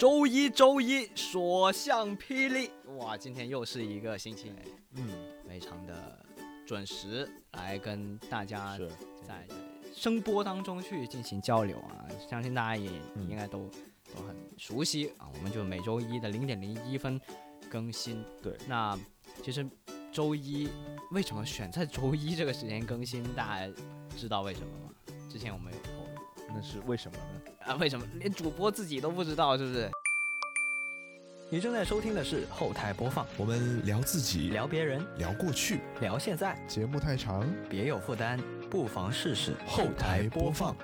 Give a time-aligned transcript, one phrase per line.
[0.00, 2.70] 周一，周一，所向披靡！
[2.96, 4.50] 哇，今天又是一个星期，
[4.94, 5.06] 嗯，
[5.46, 6.24] 非常的
[6.66, 8.78] 准时来跟大家
[9.28, 9.46] 在
[9.94, 12.08] 声波当中去进行交流啊！
[12.30, 13.68] 相信大家也嗯应该都、
[14.16, 15.28] 都很熟悉啊。
[15.34, 17.20] 我们就每周一的零点零一分
[17.68, 18.24] 更新。
[18.40, 18.98] 对，那
[19.42, 19.68] 其实
[20.10, 20.66] 周一
[21.10, 23.22] 为什么选在周一这个时间更新？
[23.34, 23.74] 大家
[24.16, 24.94] 知道为什么吗？
[25.28, 27.49] 之前我们有透露那是为什么呢？
[27.60, 29.90] 啊，为什么连主播自己都不知道，是不是？
[31.50, 38.40] 你正在收听的是后台播放，我们聊自己，聊别人，聊过去，聊现在，节目太长，别有负担，
[38.70, 40.74] 不妨试试后台播放。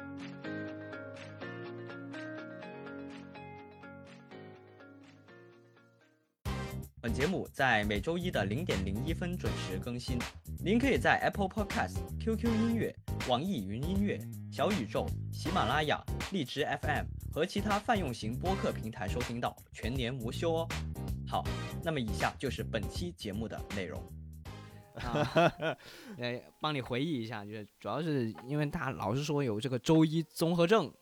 [7.01, 10.19] 本节目在每周一的零点零一分准时更新。
[10.59, 12.93] 您可以在 Apple Podcast、QQ 音乐、
[13.29, 14.21] 网易云音乐、
[14.53, 16.01] 小宇宙、喜马拉雅、
[16.33, 20.69] 荔枝 FM 和其他泛用型播客平台收听到，全年无休哦。
[21.27, 21.45] 好，
[21.83, 24.01] 那么以下就是本期节目的内容。
[24.95, 25.33] 啊，
[26.19, 30.93] 呃， 帮你回忆一下，就是主要是因为大家老是说有这个周一综合症，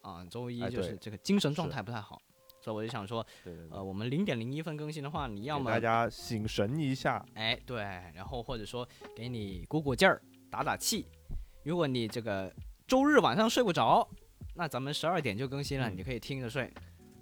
[0.00, 2.20] 啊，周一哎就是这个精神状态不太好，
[2.60, 7.82] 所以我就想说，对对对，呃，我们零点零一分更新的话，你要么大家醒神一下，哎对，
[8.14, 11.06] 然后或者说给你鼓鼓劲儿、打打气。
[11.64, 12.52] 如果你这个
[12.86, 14.08] 周日晚上睡不着，
[14.54, 15.96] 那咱们十二点就更新了，嗯。
[15.96, 16.72] 你可以听着睡。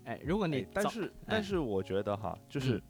[0.04, 2.82] 哎，如果你哎但早是但是我觉得哈，就是嗯。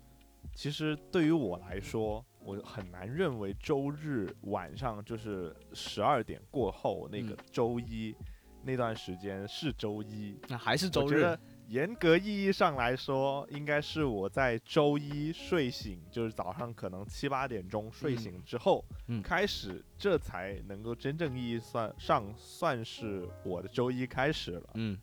[0.55, 7.37] 其实对于我来说，我很难认为周日晚上就是十二点过后那个嗯。
[7.53, 8.15] 周一
[8.63, 10.39] 那段时间是周一。
[10.49, 11.39] 那还是周日
[11.71, 24.71] 严格意义上来说，应该是我在周一睡醒，就是早上可能七八点钟睡醒之后，嗯开始，这才能够真正意义算上算是我的周一开始了。
[24.75, 24.99] 嗯，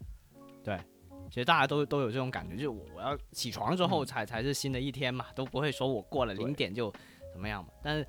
[0.62, 0.78] 对，
[1.30, 6.94] 其实大家都都有这种感觉，就是我我要起床之后嗯才、才是新的一天嘛，都不会说我过了零点就
[7.32, 7.70] 怎么样嘛。
[7.82, 8.06] 但是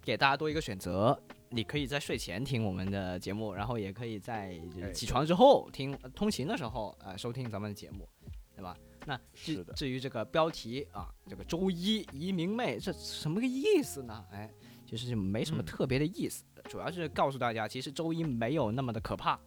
[0.00, 1.22] 给大家多一个选择，
[1.54, 4.58] 你可以在睡前听我们的节目，然后也可以在
[4.94, 8.08] 起床之后听，呃通勤的时候呃收听咱们的节目，
[8.56, 8.74] 对吧？
[9.04, 14.24] 那至至于这个标题啊，这个周一移民妹，这什么个意思呢？
[14.32, 14.50] 哎，
[14.86, 19.38] 其实就没什么嗯特别的意思，主要是告诉大家，其实周一没有那么的可怕，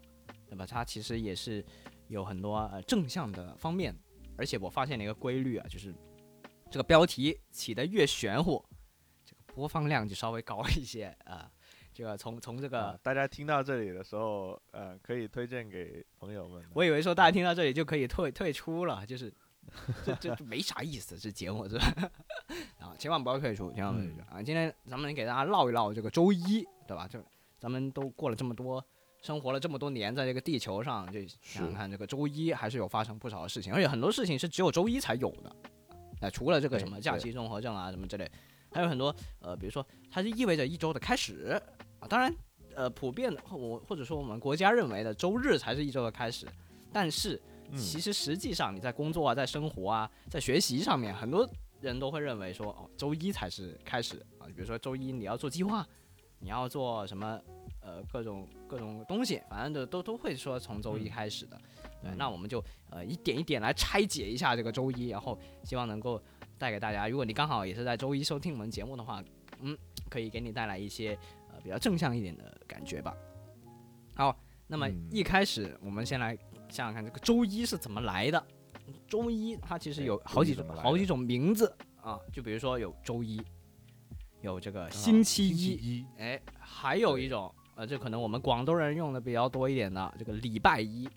[0.47, 0.63] 对吧？
[0.63, 1.65] 它其实也是
[2.07, 3.95] 有很多呃正向的方面，
[4.37, 5.91] 而且我发现了一个规律啊，就是
[6.69, 8.63] 这个标题起的越玄乎，
[9.25, 11.49] 这个播放量就稍微高一些啊。
[11.95, 16.61] 这个从从这个啊，大家听到这里的时候，呃，可以推荐给朋友们。
[16.73, 19.33] 我以为说大家听到这里就可以退退出了，就是
[20.03, 22.11] 这这这没啥意思，这节目是吧？
[22.81, 24.43] 啊，千万不要退出，千万不要退出啊！
[24.43, 27.07] 今天咱们给大家唠一唠这个周一，对吧？
[27.07, 27.17] 就
[27.57, 28.85] 咱们都过了这么多，
[29.21, 35.55] 生活了这么多年，在这个地球上，就想想看这个周一还是有发生不少的事情，而且很多事情是只有周一才有的。
[36.19, 38.29] 哎，除了这个什么假期综合症啊什么之类，
[38.73, 41.61] 还有很多呃，比如说它是意味着一周的开始
[42.05, 42.07] 啊。
[42.07, 42.33] 当然，
[42.75, 46.47] 呃，普遍的我或者说我们国家认为的周日才是一周的开始，
[46.93, 51.49] 但是嗯，其实实际上你在工作啊，在生活啊，在学习上面，很多
[51.81, 54.45] 人都会认为说，哦，周一才是开始啊。
[54.47, 55.85] 比如说周一你要做计划，
[56.39, 57.39] 你要做什么，
[57.81, 61.59] 呃，各种各种东西，反正都都都会说从周一嗯开始的。
[62.01, 66.21] 对，嗯那我们就呃一点一点来拆解一下这个周一，然后希望能够
[66.57, 69.23] 带给大家，如果你刚好也是在周一收听我们节目的话，
[69.61, 69.75] 嗯，
[70.09, 73.11] 可以给你带来一些呃比较正向一点的感觉吧。
[74.15, 76.37] 好，那么嗯一开始我们先来
[76.69, 78.41] 想想看这个周一是怎么来的。
[79.07, 83.41] 周一它其实有哎好几种好几种名字啊，就比如说有周一，
[84.41, 91.09] 有这个啊星期一，一，哎，还有一种呃，这可能我们广东人用的比较多一点的这个礼拜一，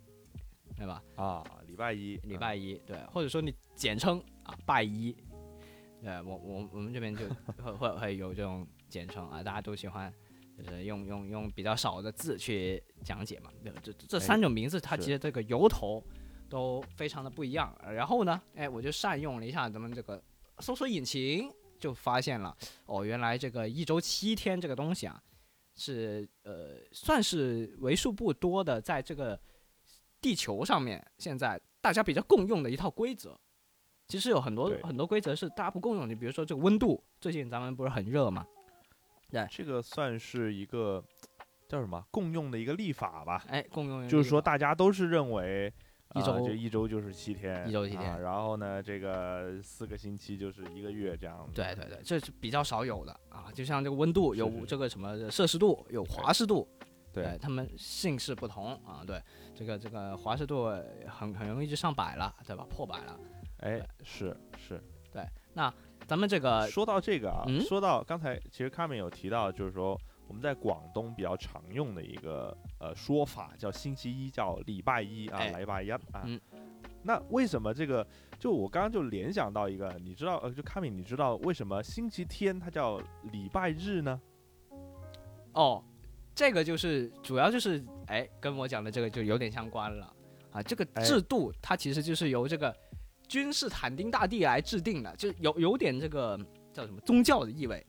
[0.75, 1.03] 对吧？
[1.15, 5.15] 啊，礼拜一，礼拜一，对，或者说你简称啊拜一，
[6.03, 7.27] 对我我我们这边就
[7.63, 10.11] 会会会有这种简称啊，大家都喜欢
[10.59, 13.51] 就是用用用比较少的字去讲解嘛。
[13.63, 16.03] 对这这哎三种名字，它其实这个由头
[16.49, 17.73] 都非常的不一样。
[17.83, 20.21] 然后呢，哎，我就善用了一下咱们这个
[20.59, 22.57] 搜索引擎，就发现了
[22.87, 25.23] 哦，原来这个一周七天这个东西啊，
[25.77, 29.41] 是呃算是为数不多的在这个
[30.21, 33.39] 地球上面现在大家比较共用的一套规则。
[34.09, 38.47] 其实有很多很多规则是大家不共用的，比如说这个温度，最近咱们不是很热嘛？
[39.51, 41.03] 这个算是一个
[41.69, 43.45] 叫什么共用的一个立法吧？
[43.49, 45.69] 哎，共用就是说大大家都是认为。
[45.69, 51.53] 啊一周就一周就是七天，一周七天啊然后呢，这个四个星期就是一个月这样子。
[51.53, 53.53] 对对对，这是比较少有的啊。
[53.55, 56.67] 就像这个温度有这个什么摄氏度，有华氏度，
[57.13, 59.23] 对呃他们姓氏不同啊，对，
[59.55, 60.71] 这个这个华氏度
[61.07, 62.67] 很很容易就上百了，对吧？
[62.71, 63.21] 破百了。
[63.59, 64.83] 哎，是是。
[66.09, 76.01] 咱们这个说到这个啊，嗯说到刚才其实卡米有提到，就是说我们在广东比较常用的一个呃说法叫星期一，叫礼拜一啊，哎礼拜一啊。
[76.25, 76.41] 嗯
[77.03, 78.05] 那为什么这个？
[78.39, 82.99] 就我刚刚就联想到一个，你知道呃，就卡米，你知道为什么星期天它叫
[83.31, 84.21] 礼拜日呢？
[85.53, 85.83] 哦，
[86.35, 90.13] 这个就是主要就是哎，跟我讲的这个就有点相关了
[90.51, 90.63] 啊。
[90.63, 92.75] 这个哎制度它其实就是由这个
[93.29, 96.39] 君士坦丁大帝来制定的，就有有点这个
[96.73, 97.87] 叫什么宗教的意味。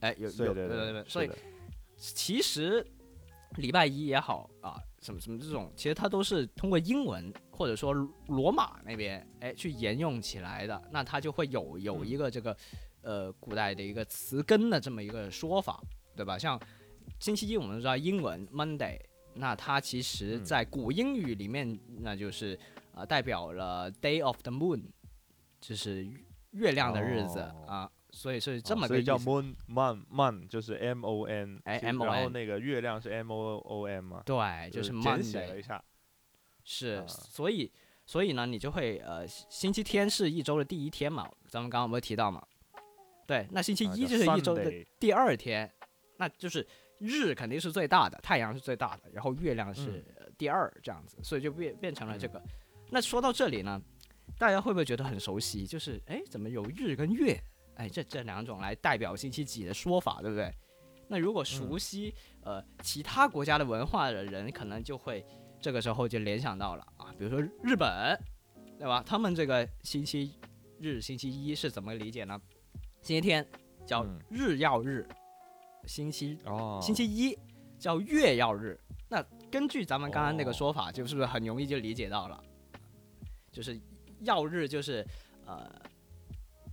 [0.00, 1.30] 哎，有有对对对对，所以
[1.96, 2.84] 其实
[3.56, 7.92] 礼拜一也好啊，什么什么这种，其实它都是通过英文或者说
[8.26, 12.56] 罗马那边哎去沿用起来的，那它就会有有一个这个
[13.02, 15.80] 呃古代的一个词根的这么一个说法，
[16.16, 16.36] 对吧？
[16.38, 16.60] 像
[17.20, 18.98] 星期一我们知道英文 Monday，
[19.34, 22.58] 那它其实嗯在古英语里面那就是
[22.94, 24.84] 呃代表了 Day of the Moon，
[25.60, 26.06] 就是
[26.50, 29.30] 月亮的日子、哦啊，所以是这么哦所以叫个意思。
[29.30, 35.82] moon mon mon 就是 M O N，哎然后那个月亮是 M O O M 嘛，对，就是简写了一下。
[36.64, 37.72] 是，啊所以
[38.04, 42.44] 所以呢，你就会呃，星期天是一周的第一天嘛，咱们刚刚有没有提到嘛？
[43.26, 45.72] 对，那星期一就是一周的第二天，
[46.18, 46.66] 那就是
[46.98, 52.42] 日肯定是最大的，太阳是最大的，然后月亮嗯是呃第二这样子，所以就变变成了这个。
[52.94, 53.80] 那说到这里呢，
[54.38, 55.66] 大家会不会觉得很熟悉？
[55.66, 57.42] 就是哎，怎么有日跟月？
[57.76, 60.52] 哎，这这两种来代表星期几的说法，对不对？
[61.08, 65.24] 那如果熟悉、呃其他国家的文化的人，可能就会
[65.58, 68.14] 这个时候就联想到了啊，比如说日本，
[68.78, 69.02] 对吧？
[69.06, 70.38] 他们这个星期
[70.78, 72.38] 日、星期一是怎么理解呢？
[73.00, 73.46] 星期天
[73.86, 75.08] 叫嗯日曜日，
[75.86, 77.34] 星期哦，星期一
[77.78, 78.78] 叫月曜日。
[79.08, 82.42] 那根据咱们刚刚那个哦说法，就是不是很容易就理解到了？
[83.52, 83.78] 就是
[84.22, 85.06] 曜日就是
[85.46, 85.70] 呃，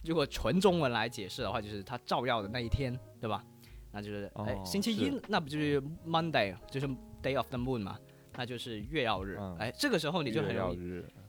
[0.03, 3.43] 如果纯中文来解释的话，就是它照耀的那一天，对吧？
[3.91, 6.87] 那就是哎、哦星期一那不就是 Monday，就是
[7.21, 7.99] Day of the Moon 嘛？
[8.37, 9.35] 那就是月曜日。
[9.39, 10.77] 嗯哎，这个时候你就很容易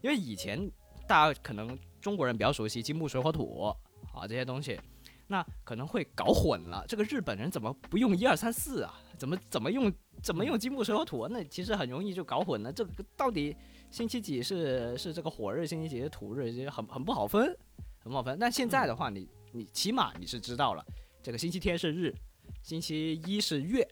[0.03, 0.71] 因为以前
[1.09, 3.75] 大家可能中国人比较熟悉金木水火土
[4.15, 4.79] 啊这些东西，
[5.27, 6.85] 那可能会搞混了。
[6.87, 9.01] 这个日本人怎么不用一二三四啊？
[9.19, 9.93] 怎么怎么用
[10.23, 11.29] 怎么用金木水火土啊？
[11.33, 12.71] 那其实很容易就搞混了。
[12.71, 13.57] 这个到底
[13.91, 17.57] 星期几是是这个火日，星期几是土日，其实很很不好分，
[17.99, 18.39] 很不好分。
[18.39, 20.85] 但现在的话，你你起码你是知道了，
[21.23, 22.15] 这个星期天是日，
[22.63, 23.87] 星期一是月，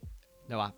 [0.47, 0.73] 对吧？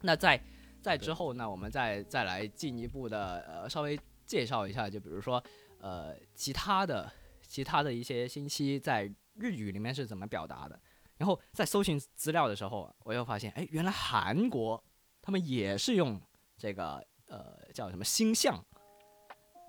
[0.00, 0.40] 那在
[0.80, 5.42] 在之后呢，我们再再来进一步的呃稍微介绍一下，就比如说
[5.80, 7.10] 呃其他的
[7.42, 9.04] 其他的一些星期在
[9.34, 10.80] 日语里面是怎么表达的。
[11.18, 14.82] 然后在搜寻资料的时候，我又发现，哎，原来韩国
[15.20, 16.18] 他们也是用
[16.56, 18.62] 这个呃叫什么星象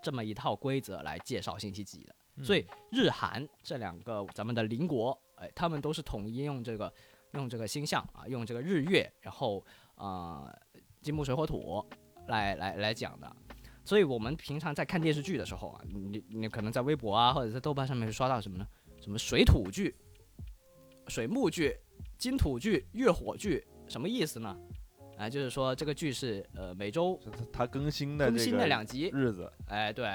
[0.02, 2.16] 这么一套规则来介绍星期几的。
[2.44, 6.94] 所以日韩这两个咱们的邻国，哎，他们都是统一用这个
[7.34, 9.64] 用这个星象啊，用这个日月，然后
[9.96, 10.50] 呃
[11.02, 11.86] 金木水火土
[12.28, 13.36] 来来来讲的。
[13.84, 18.66] 所以我们平常在看电视剧的时候啊，你你可能在微博啊或者在豆瓣上面会刷到什么呢？
[19.02, 19.96] 什么水土剧、
[21.08, 21.78] 水木剧、
[22.18, 24.58] 金土剧、月火剧，什么意思呢？
[25.20, 30.06] 啊，就是说这个剧是呃每周它它更新的更新的两集，日子，哎，对，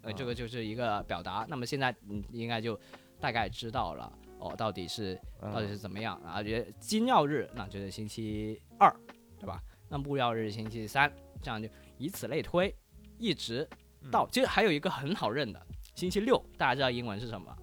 [0.00, 1.44] 呃，这个就是一个表达。
[1.50, 2.80] 那么现在你应该就
[3.20, 6.42] 大概知道了哦，到底是到底嗯是怎么样啊？
[6.42, 8.90] 觉得金曜日那就是星期二，
[9.38, 9.62] 对吧？
[9.90, 11.68] 那木曜日星期三，这样就
[11.98, 12.74] 以此类推，
[13.18, 13.68] 一直
[14.10, 15.60] 到、其实还有一个很好认的
[15.94, 17.54] 星期六，大家知道英文是什么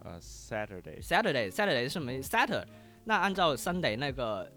[0.00, 2.66] 呃 Saturday，？Saturday Saturday 是什么？Saturday。
[3.06, 4.50] 那按照 Sunday 那个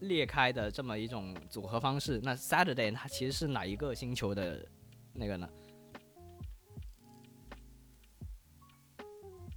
[0.00, 4.66] 裂开的这么一种组合方式，那 Saturday 它其实是哪一个星球的
[5.12, 5.48] 那个呢？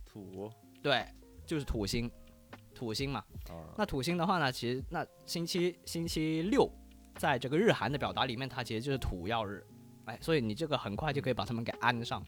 [0.06, 1.06] 土对，
[1.46, 2.10] 就是土星，
[2.74, 3.24] 土星嘛。
[3.50, 6.70] 啊，那土星的话呢，其实那星期星期六，
[7.16, 9.66] 在这个日韩的表达里面，它其实就是土曜日，
[10.06, 12.28] 哎，所以你这个很快就可以把它们给安上了，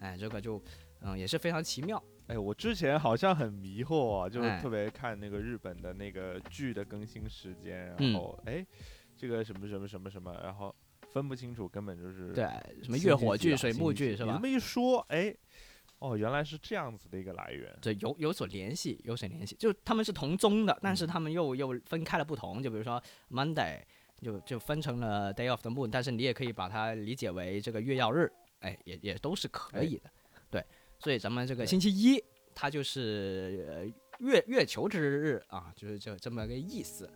[0.00, 0.62] 哎，这个就
[1.00, 8.64] 嗯也是非常奇妙，哎，我之前好像很迷惑啊，就是哎特别看那个日本的那个剧的更新时间，嗯然后哎，
[9.16, 10.74] 这个什么什么什么什么，然后
[11.10, 12.44] 分不清楚，根本就是对，
[12.82, 14.40] 什么月火剧、水木剧是吧你这？
[14.40, 15.34] 么一说，哎，
[16.00, 17.74] 哦，原来是这样子的一个来源。
[17.80, 22.62] 对有有所联系，有所联系，就他们是同宗的，但是他们又又分开了不同。
[22.62, 23.80] 就比如说 Monday，
[24.20, 28.30] 就就分成了 Day of the Moon，但是你也可以把它理解为这个月曜日，
[28.60, 30.10] 哎，也也都是可以的。
[31.00, 32.22] 对，所以咱们这个星期一，
[32.54, 33.86] 它就是呃
[34.18, 37.10] 月月球之日啊，就是这这么个意思。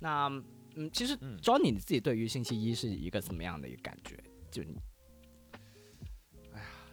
[0.00, 0.28] 那
[0.76, 4.16] 嗯，其实嗯 Johnny 你自己对于星期一是一个怎么样的一个感觉？
[4.50, 4.76] 就你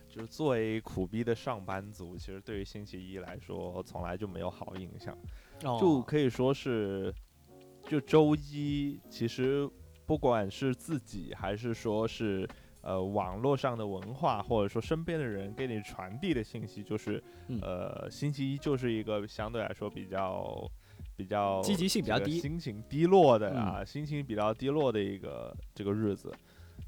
[0.09, 5.15] 就是作为苦逼的上班族，其实对于星期一来说，从来就没有好印象。
[5.63, 7.13] 哦就可以说是，
[7.87, 9.69] 就周一，其实
[10.05, 12.47] 不管是自己还是说是
[12.85, 17.59] 呃网络上的文化，或者说身边的人给你传递的信息，就是、嗯。
[17.61, 20.69] 呃星期一就是一个相对来说比较
[21.17, 22.37] 比较积极性比较低。
[22.37, 26.31] 嗯心情低落的啊，心情比较低落的一个这个日子，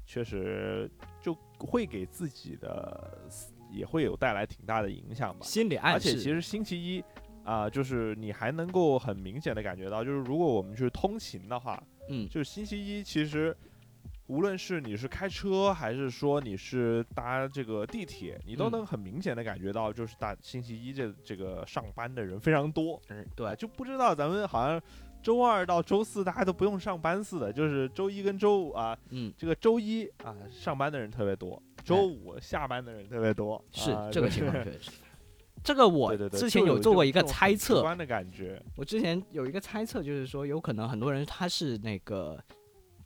[0.06, 0.88] 确实
[1.20, 3.28] 就会给自己的
[3.70, 5.40] 也会有带来挺大的影响吧。
[5.42, 7.02] 心理暗示，而且其实星期一
[7.42, 12.28] 啊、就是你还能够很明显的感觉到，就是如果我们去通勤的话，嗯。
[12.28, 13.56] 就是星期一其实。
[14.28, 23.00] 无论是你是开车，还是说你是搭这个地铁，你都嗯能很明显的感觉到，就是大星期一这这个上班的人非常多。
[23.08, 24.80] 嗯啊，对，就不知道咱们好像
[25.22, 29.32] 周二到周四大家都不用上班似的，就是周一跟周五啊，嗯。
[29.36, 34.90] 这个周一啊上班的人特别多，周五下班的人特别多，哎是啊这个情况确实。
[35.64, 42.38] 这个我之前有有做过一个猜测，观的感觉，我之前有一个猜测，就是说有可能很多人他是那个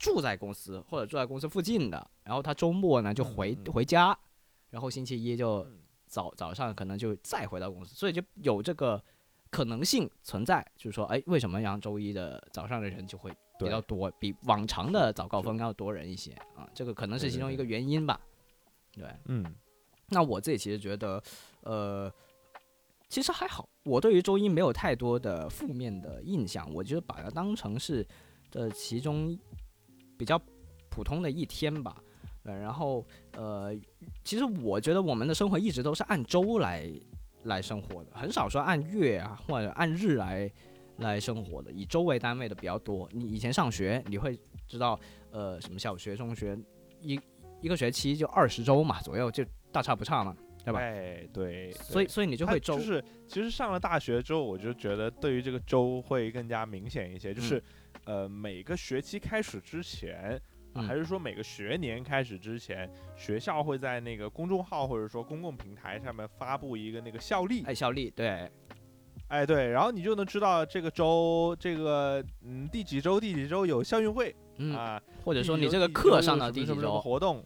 [0.03, 4.19] 住在公司或者住在公司附近的，然后他周末呢就回、回家，
[4.71, 5.79] 然后星期一就嗯。
[6.13, 9.03] 早早上可能就再回到公司，所以就有这个
[9.49, 16.69] 可能性存在，就是说，哎，为什么让周一的早上的人就会比较多，比往常的早高峰要多人一些啊？
[16.75, 18.21] 这个可能是其中一个原因吧。
[18.93, 19.43] 对，嗯。
[20.09, 21.23] 那我自己其实觉得，
[21.63, 22.13] 呃，
[23.09, 28.07] 其实还好，我对于周一没有太多的负面的印象，我觉得把它当成是
[28.51, 29.35] 这其中
[30.23, 30.41] 比较
[30.89, 31.97] 普通的一天吧。
[32.45, 33.05] 呃，然后
[33.37, 33.75] 呃，
[34.23, 36.89] 其实我觉得我们的生活一直都是按周来
[37.43, 40.49] 来生活的，很少说按月啊或者按日来
[40.99, 43.09] 来生活的，以周为单位的比较多。
[43.11, 44.39] 你以前上学，你会
[44.69, 44.99] 知道，
[45.33, 46.57] 呃，什么小学、中学
[47.01, 47.21] 一
[47.61, 50.79] 一个学期就二十周嘛左右，就大差不差嘛，对吧？
[50.81, 57.63] 哎对，对所以所以你就会周就是其实上了大学之后，我就觉得对于这个周会更加明显一些，就是、
[58.05, 60.41] 呃每个学期开始之前。
[60.75, 68.51] 还是说每个学年开始之前，学校会在那个公众号或者说公共平台上面发布一个那个校历，哎校历对，
[69.29, 77.45] 哎对，然后你就能知道这个周这个嗯第几周第几周有校运会、嗯，啊，或者说你这个课上到第几周，活动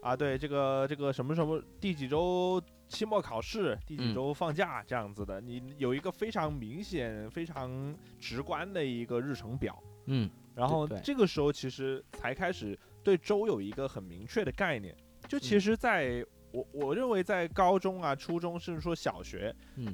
[0.00, 0.16] 啊？
[0.16, 2.58] 对，这个这个什么什么第几周
[2.94, 9.76] 期末考试，第几嗯周放假这样子的，你有一个非常明显、非常直观的一个日程表。
[10.06, 14.96] 嗯然后这个时候其实才开始对周有一个很明确的概念。
[15.26, 19.92] 就其嗯实在我我认为在高中啊、初中，甚至说小学，嗯，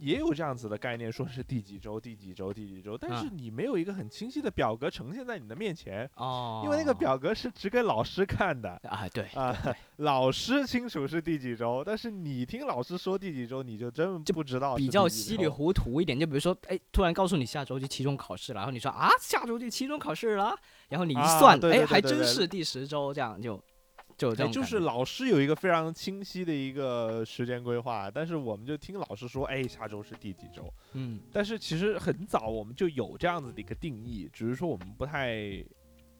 [0.00, 8.70] 也有这样子的概念，说是第几周、第几周、第几周，但啊是你没有一个很清晰的表格呈现在你的面前，哦，因为那个表格是只给老师看的。
[8.84, 9.56] 啊对啊，
[9.96, 20.56] 老师清楚是第几周，但是你听老师说第几周，你就真就不知道比较稀里糊涂一点，就比如说，哎，突然告诉你下周就期中考试了，然后你说啊，下周就期中考试了，
[20.88, 23.60] 然后你一啊算，哎，还真是第十周，这样就
[24.18, 30.62] 就就是老师有一个非常清晰的一个时间规划，但是我们就听老师说，哎，下周是第几周。
[30.94, 35.64] 嗯但是其实很早我们就有这样子的一个定义，只是说我们不太，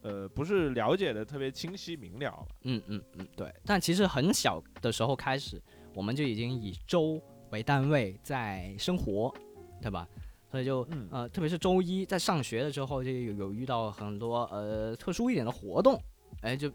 [0.03, 2.47] 呃，不是了解的特别清晰明了。
[2.63, 3.53] 嗯嗯嗯，对。
[3.65, 5.61] 但其实很小的时候开始，
[5.93, 9.35] 我们就已经以周为单位在生活，
[9.83, 10.07] 对吧？
[10.51, 16.01] 所以就、嗯呃，特别是周一在上学的时候，就有有遇到很多呃特殊一点的活动，
[16.43, 16.71] 哎，就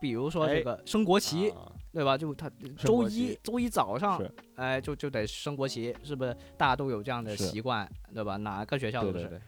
[0.00, 2.16] 比如说这哎个升国旗，啊对吧？
[2.16, 4.22] 就他周一周一早上，
[4.54, 6.36] 哎，就就得升国旗，是不是？
[6.56, 8.36] 大家都有这样的习惯，对吧？
[8.36, 9.40] 哪个学校都是。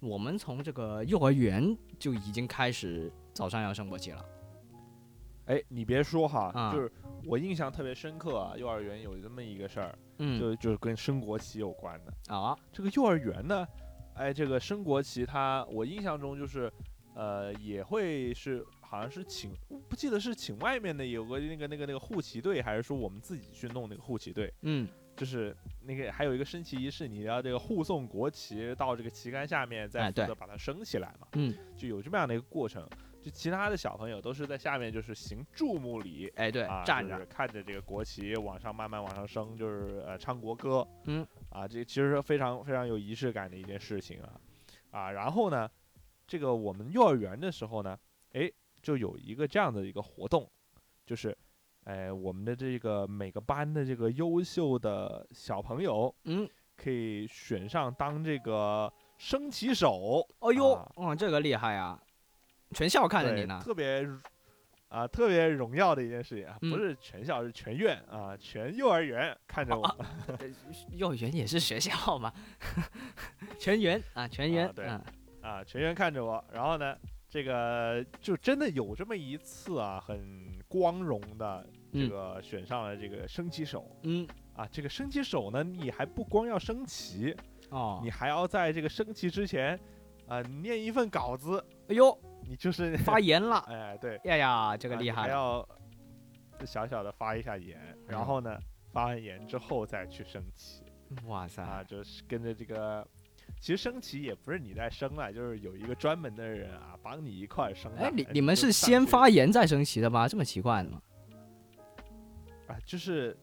[0.00, 4.24] 我们从这个幼儿园就已经开始早上要升国旗了。
[5.46, 6.92] 哎，你别说哈，啊就是
[7.24, 12.34] 我印象特别深刻啊，幼儿园有这么一个事儿，嗯，就就是跟升国旗有关的。
[12.34, 13.66] 啊，这个幼儿园呢，
[14.14, 16.70] 哎，这个升国旗它，我印象中就是，
[17.14, 19.52] 呃，也会是好像是请，
[19.88, 24.52] 不记得是请外面的有个那个那个那个护旗队，还是说我们自己去弄那个护旗队？
[24.62, 32.86] 嗯就是那个还有一个升旗仪式，你要这个护送国旗到这个旗杆下面，再负责把它升起来嘛，嗯，就有这么样的一个过程。
[33.22, 36.30] 就其他的小朋友都是在下面就是行注目礼。
[36.36, 44.40] 哎，对，啊，站着就是，看着这个国旗往上慢慢往上升，就是呃唱国歌，嗯，啊，这其实是非常非常有仪式感的一件事情啊，
[44.90, 45.68] 啊，然后呢，
[46.26, 47.98] 这个我们幼儿园的时候呢，
[48.34, 48.52] 哎，
[48.86, 50.48] 就有一个这样的一个活动，
[51.04, 51.36] 就是，
[51.86, 62.00] 哎，我们的这个每个班的这个优秀的小朋友嗯，可以选上当这个升旗手，哦呦啊，哇，这个厉害呀！
[62.70, 63.60] 全校看着你呢。
[63.60, 64.08] 特别
[64.86, 69.82] 啊特别荣耀的一件事情不是全校是全院啊，全幼儿园看着我，
[70.28, 70.38] 呃
[70.94, 72.32] 幼儿园也是学校嘛，
[73.58, 75.02] 全员啊，全员啊对嗯
[75.42, 76.96] 啊，全员看着我，然后呢，
[77.36, 82.08] 这个就真的有这么一次啊，很光荣的这嗯。
[82.08, 83.94] 个选上了这个升旗手。
[84.04, 84.26] 嗯。
[84.54, 87.36] 啊，这个升旗手呢，你还不光要升旗，
[87.68, 88.00] 哦。
[88.02, 89.78] 你，还要在这个升旗之前，
[90.26, 95.68] 啊、念一份稿子，哎呦，你就是发言了， 哎，对，呀呀，这这个厉害了，还要
[96.64, 97.78] 小小的发一下言，
[98.08, 98.58] 然嗯后呢，
[98.94, 100.82] 发完言之后再去升旗
[101.26, 101.46] 哇。
[101.46, 103.06] 塞，啊，就是跟着这个。
[103.60, 107.90] 其实升旗也不是你在升了，就是有一个专门的人啊，帮你一块儿升。
[107.96, 110.28] 哎，你哎你们是先发言再升旗的吗？
[110.28, 111.02] 这么奇怪的吗？
[112.68, 113.36] 啊，就是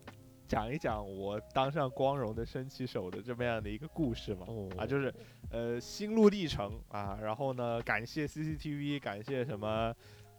[0.47, 4.45] 讲一讲我当上光荣的升旗手的这么样的一个故事嘛。
[4.47, 5.13] 哦啊，就是
[5.49, 9.93] 呃心路历程啊，然后呢，感谢 CCTV，感谢什么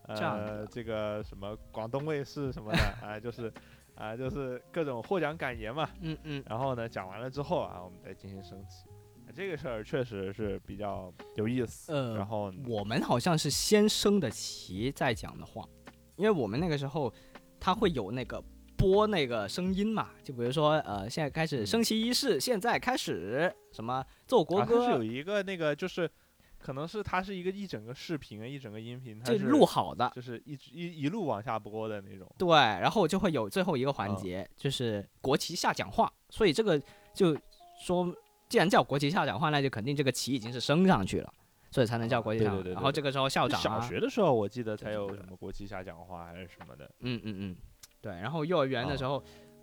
[0.06, 3.52] 呃这个什么广东卫视什么的啊，就是
[3.96, 5.90] 啊就是各种获奖感言嘛。
[6.00, 8.86] 嗯嗯，然后呢，讲完了之后啊，我们再进行升旗。
[9.34, 11.92] 啊这个事儿确实是比较有意思。
[11.92, 15.68] 呃然后我们好像是先升的旗再讲的话，
[16.16, 17.12] 因为我们那个时候
[17.58, 18.42] 它会有那个
[18.76, 26.08] 播那个声音嘛，就比如说呃，现在开始嗯升旗仪式，现在开始什么奏国啊，是歌，有一个那个就是。
[26.56, 32.26] 可能是它是一个一整个视频啊，一整个音频，它就是录好的，就是一直一一路往下播的那种。
[32.38, 36.80] 对，然后就会有最后一个环嗯节，就是国旗下讲话，所以这个
[37.12, 37.36] 就
[37.78, 38.10] 说，
[38.48, 41.32] 既然叫国旗下讲话，那就肯定这个旗已经是升上去了，
[41.70, 42.62] 所以才能叫国旗下讲话。
[42.62, 46.90] 对对对对然后这个时候校长、啊、小学的时候，我记得才有什么国旗下讲话还是什么的。
[47.00, 47.56] 嗯嗯嗯，
[48.00, 48.12] 对。
[48.12, 49.22] 然后幼儿园的哦时候，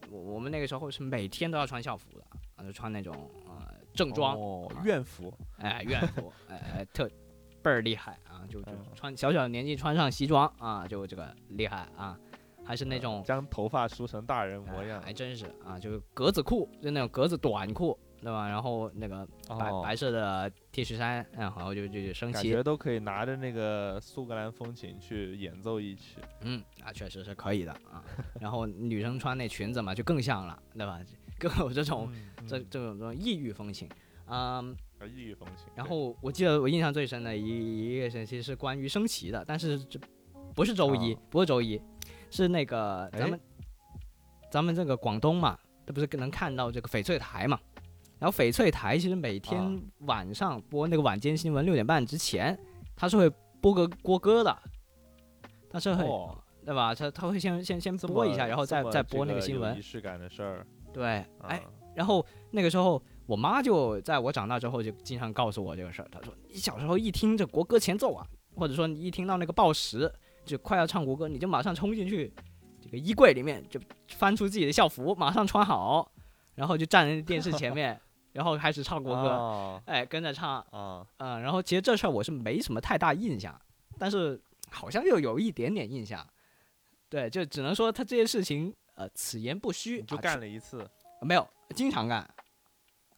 [0.09, 3.13] 我我们那个时候是每天都要穿校服的，啊，就穿那种
[3.47, 5.33] 呃正装，哦啊，院服。
[5.57, 7.09] 哎，院服， 哎，特
[7.61, 8.41] 倍儿厉害啊！
[8.49, 12.17] 就就嗯穿小小的年纪穿上西装啊，就这个厉害啊，
[12.65, 18.47] 还是那种将头发梳成大人模样哎，还真是啊，就是格子裤，就那种格子短裤，对吧？
[18.47, 26.19] 然后那个白、哦白色的 T 恤衫，然后就就就升旗感觉，都可以拿着那个苏格兰风情去演奏一曲。
[26.41, 28.03] 嗯啊，确实是可以的啊。
[28.39, 30.99] 然后女生穿那裙子嘛，就更像了，对吧？
[31.39, 32.07] 更有这种、
[32.39, 33.89] 嗯这这种这种异域风情，
[34.27, 34.75] 嗯。
[34.99, 35.65] 啊异域风情。
[35.73, 39.99] 然后我记得我印象最深的一一个星期是关于升旗的，但是这
[40.53, 41.81] 不是周一，哦不是周一，
[42.29, 43.39] 是那个咱哎们
[44.51, 45.57] 咱们这个广东嘛，
[45.87, 47.59] 这不是能看到这个翡翠台嘛？
[48.21, 52.55] 然后翡翠台其实每天啊晚上播那个晚间新闻六点半之前，
[52.95, 53.27] 它是会
[53.59, 54.55] 播个国歌的，
[55.67, 56.93] 它是会、哦对吧？
[56.93, 59.81] 它它会先先先播一下，然后再再播那个新闻仪。
[59.81, 60.67] 式感的事儿。
[60.93, 61.03] 对，
[61.39, 61.61] 哎，啊
[61.95, 66.07] 然后那个时候，我妈就在我长大之后就经常告诉我这个事儿。
[66.11, 68.23] 她说：“你小时候一听这国歌前奏啊，
[68.55, 70.13] 或者说你一听到那个报时
[70.45, 72.31] 就快要唱国歌，你就马上冲进去
[72.79, 73.79] 这个衣柜里面，就
[74.09, 76.11] 翻出自己的校服，马上穿好，
[76.53, 77.99] 然后就站在电视前面，
[78.33, 83.59] 然后开始唱国歌，哦哎，跟着唱，啊，嗯，然后其实这事儿我是没什么太大印象，
[83.97, 86.25] 但是好像又有一点点印象。
[87.09, 90.89] 对，就只能说他这些事情，呃，此言不虚，就啊干了一次。
[91.21, 92.21] 没有，经常干，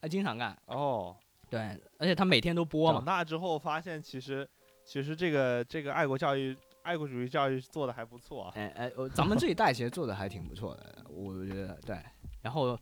[0.01, 0.57] 啊，经常干。
[0.65, 1.15] 哦，
[1.49, 3.05] 对，而且他每天都播长。
[3.05, 4.49] 大之后发现，其实
[4.83, 8.51] 其实这个这个爱国教育、爱国主义教育做的还不错啊。
[8.55, 11.97] 哎哎，呃咱们这一代其实做的还挺不错的，我觉得对。
[12.41, 12.77] 然后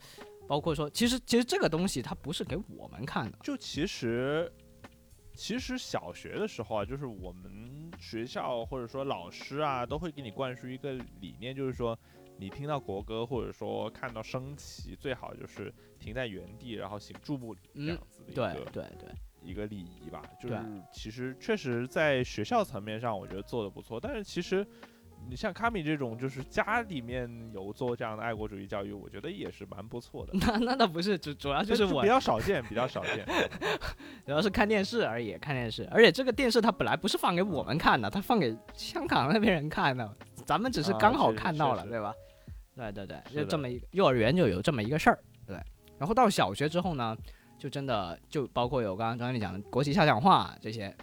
[0.48, 4.52] 包括说，其实其实这个东西它不是给我们看的，就其实，
[5.34, 11.98] 其实小学的时候啊，就是我们学校或者说老师啊，都会给你灌输一个理念，就是说，
[12.38, 19.10] 你听到国歌或者说看到升旗，最好就是停在原地，然后行注目礼这嗯样子的一对个、对对，
[19.42, 20.22] 一个礼仪吧。
[20.40, 20.60] 就是
[20.92, 24.68] 其实确实在学校层面上，我觉得做的不错，但是其实。
[25.30, 30.34] 你像卡米这种，就是家里面有做这样的爱国主义教育，我觉得也是蛮不错的。
[30.40, 33.26] 那那倒不是，主主要就是我比较少见，比较少见。
[34.26, 35.88] 主要是看电视而已，看电视。
[35.92, 40.14] 而且这个电视它本来不是放给我们看的，它放给香港那边人看的，
[40.46, 42.14] 咱们只是啊刚好看到了，对吧？
[42.76, 45.56] 对对对，就这么一个幼儿园就有这么一个事儿，对。
[45.98, 47.16] 然后到小学之后呢，
[47.58, 50.94] 就真的就包括有刚刚张经理讲的国旗下讲话这些，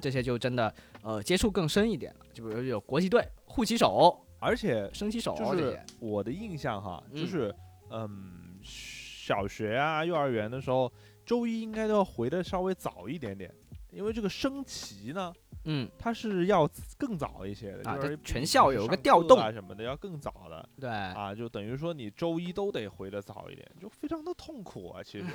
[0.00, 0.72] 这些就真的
[1.02, 7.54] 呃接触更深一点了，就比如有国旗队、护旗手、而且升旗手就是这些，我的印象哈，就嗯是
[7.90, 10.92] 嗯，小学啊、幼儿园的时候，
[11.24, 13.54] 周一应该都要回的稍微早一点点，
[13.92, 15.32] 因为这个升旗呢，
[15.66, 19.38] 嗯，它是要更早一些的，啊就是全校有个调动。
[19.38, 20.68] 啊什么的要更早的。
[20.80, 25.26] 对，啊，就等于说你周一都得回的早一点，就非常的痛苦啊，其实。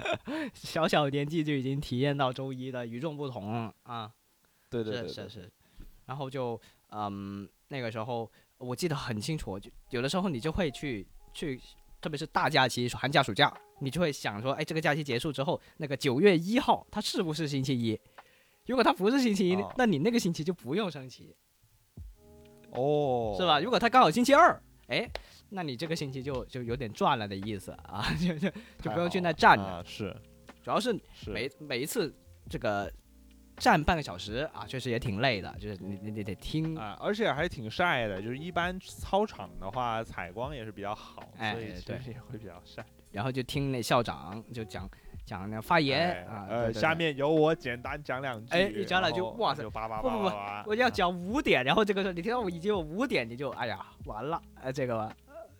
[0.54, 4.10] 小小年纪就已经体验到周一的与众不同了啊。
[4.70, 5.08] 对对对。
[5.08, 5.52] 是是，
[6.06, 6.58] 然后就
[6.90, 11.60] 嗯，那个时候我记得很清楚，就有的时候你就会去去，
[12.00, 17.98] 特别是大假期、寒假、暑假，你就会想说，哎，这个假期结束之后，那个九月一号它是不是星期一？
[18.66, 21.34] 如果它不是星期一，哦那你那个星期就不用升旗，
[22.72, 23.60] 哦，是吧？
[23.60, 25.08] 如果它刚好星期二，哎，
[25.50, 28.50] 那你这个星期就就有点赚了的意思啊， 就就
[28.82, 30.14] 就不用去那站着，啊，是
[30.62, 32.14] 主要是是每每一次
[32.50, 32.92] 这个
[33.58, 42.84] 站半个小时啊，确实也挺累的，就是你你你得听，啊，而且还挺晒的，就是一般操场的话采光也是比较好，哎所以其对实也会比较晒。
[43.10, 44.88] 然后就听那校长就讲
[45.24, 48.52] 讲那发言哎啊，呃，对对对下面由我简单讲两句。
[48.54, 55.10] 哎一讲两句哇塞就叭叭不不不叭我要讲五点，然后这个时候你听到我已经有五点，你就哎呀完了，哎这个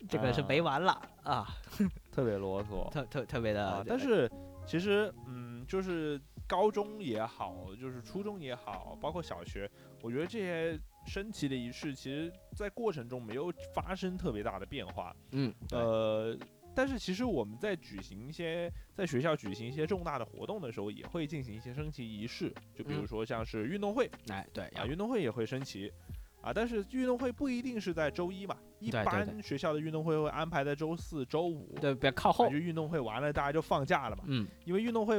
[0.08, 1.48] 这个是没完了啊，
[2.12, 4.30] 特别啰嗦特特特别的啊。，但是
[4.66, 9.70] 其实，嗯，就是高中也好，就是初中也好，包括小学，
[10.02, 15.14] 我觉得这些升旗的仪式，其实在过程中没有发生特别大的变化。
[15.32, 16.37] 嗯呃，
[16.74, 23.06] 但是其实我们在举行一些在学校举行一些重大的活动的时候，也会进行一些升旗仪式，就比如嗯。
[23.06, 24.11] 说像是运动会。
[24.28, 25.92] 哎对啊，运动会也会升旗。
[26.40, 32.46] 啊，但是运动会不一定是在周一嘛，一般学校的运动会会安排在周四周五，对别靠后。
[32.46, 34.22] 啊就，运动会完了大家就放假了嘛。
[34.28, 34.46] 嗯。
[34.64, 35.18] 因为运动会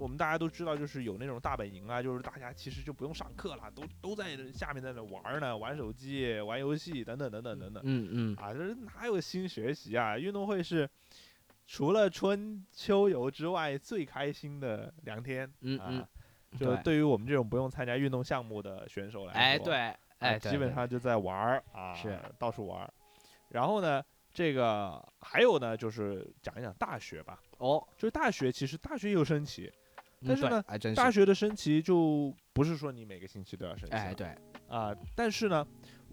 [0.00, 7.82] 我们大家都知道，就是有那种大本营啊，就是大家其实就不用上课了，都都在下面在那玩儿呢，玩手机、玩游戏等等等等等等。
[7.84, 10.18] 嗯嗯啊，这哪有心学习啊？
[10.18, 10.88] 运动会是
[11.66, 15.46] 除了春秋游之外最开心的两天。
[15.46, 16.06] 啊嗯嗯，
[16.58, 22.92] 就对对于我们这种不用参加运动项目的选手来说，哎对啊哎基本上就在玩儿啊，是到处玩儿。
[23.50, 27.40] 然后呢，这个还有呢，就是讲一讲大学吧。
[27.58, 29.72] 哦，就是大学，其实大学也有升旗，
[30.26, 30.62] 但是呢
[30.94, 34.26] 大学的升旗就不是说你每个星期都要升旗，哎对，
[34.68, 35.66] 啊、但是呢，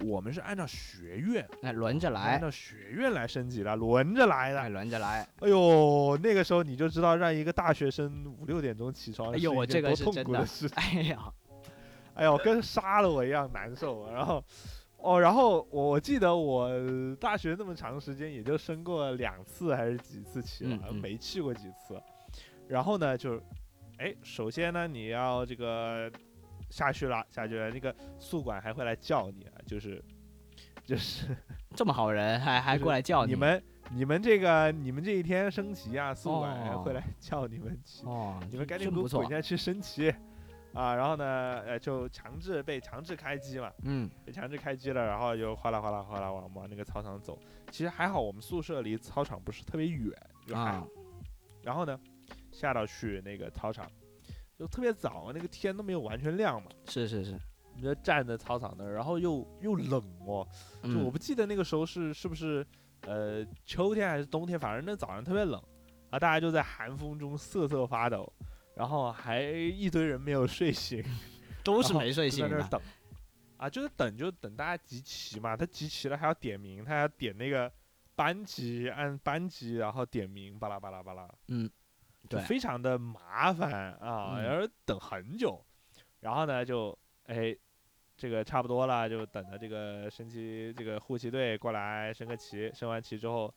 [0.06, 4.62] 我们是按照学院，哎轮着来按，照学院来升级的，轮着来的。
[4.62, 10.70] 哎轮着来，哎呦，那个时候你就知道，让一个大学生五六点钟起床，哎呦我这个多痛苦的事。
[10.76, 11.32] 哎呀，
[12.13, 14.10] 哎呦，跟杀了我一样难受。
[14.12, 14.43] 然后，
[14.98, 16.72] 哦，然后我我记得我
[17.20, 22.02] 大学那么长时间，也就升过两次还是几次旗了，嗯嗯没去过几次。
[22.67, 23.41] 然后呢，就，
[23.97, 26.12] 哎，首先呢，你要这个
[26.69, 30.03] 下去了，下去了，那个宿管还会来叫你啊，就是，
[30.83, 31.36] 就是
[31.75, 38.05] 这么好人还还过来叫你们你们这个你们这一天升旗啊，宿管还会哦来叫你们去。
[38.05, 40.13] 哦，你们赶紧给我滚，下去升旗
[40.73, 40.93] 啊！
[40.93, 47.39] 然后呢，呃，就强制被强制开机嘛，嗯被强制开机了，然后就哗啦哗啦哗啦往往那个操场走。
[47.71, 50.13] 其实还好，我们宿舍离操场不是特别远，
[50.45, 50.81] 就还好。
[50.81, 50.88] 啊
[51.63, 51.99] 然后呢，
[52.60, 53.89] 下到去那个操场，
[54.58, 57.39] 就特别早，那个天都没有完全亮嘛，是是是，
[57.76, 60.48] 你就站在操场那儿，然后又又冷哦，
[60.84, 61.12] 就我嗯。
[61.12, 62.65] 不记得那个时候是是不是
[63.02, 65.62] 呃秋天还是冬天，反正那早上特别冷
[66.10, 68.32] 啊，大家就在寒风中瑟瑟发抖，
[68.76, 71.04] 然后还一堆人没有睡醒，
[71.63, 72.82] 都是没睡醒在那儿等。
[73.58, 77.72] 啊，就是等就等大家集齐嘛，他集齐了还要点名，他要点那个
[78.15, 81.67] 班级按班级然后点名，巴拉巴拉巴拉，嗯，
[82.28, 85.63] 就非常的麻烦啊，嗯然后等很久，
[86.20, 87.56] 然后呢就哎。
[88.20, 93.54] 这个差不多了，就等着这个升旗，这个护旗队过来升个旗，升完旗之后，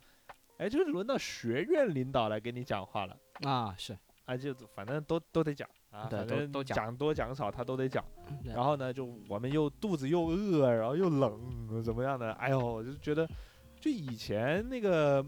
[0.58, 8.04] 哎，就轮到学院领导来给你讲话了，啊是，啊，就反正都都得讲啊，反正都讲多讲少他都得讲。
[8.44, 12.30] 然后呢，就我们又肚子又饿，然后又冷，怎么样的？
[12.34, 13.26] 哎呦，我就觉得，
[13.80, 15.24] 就以前那个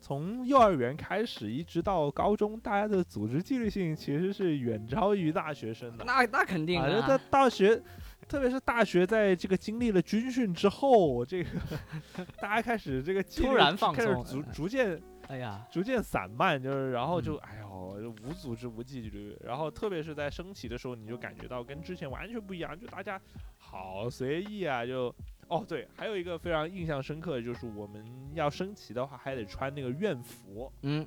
[0.00, 6.04] 从幼儿园开始一直到高中，大家的组织纪律性其实是远超于大学生的。
[6.04, 7.82] 那那肯定啊，啊，在大学，
[8.28, 11.50] 特别是大学，在这个经历了军训之后，这个
[12.40, 17.40] 大家开始这个突然放开始松逐逐渐哎呀，逐渐散漫，就是然后就、嗯。
[17.42, 23.20] 哎呦，就无组织无纪律，然后特别是在升旗的时候，你就感觉到跟之前完全不一样，就大家
[23.58, 25.14] 好随意啊，就
[25.48, 31.06] 哦对，还有一个非常印象深刻的就是我们要升旗的话，还得穿那个院服，嗯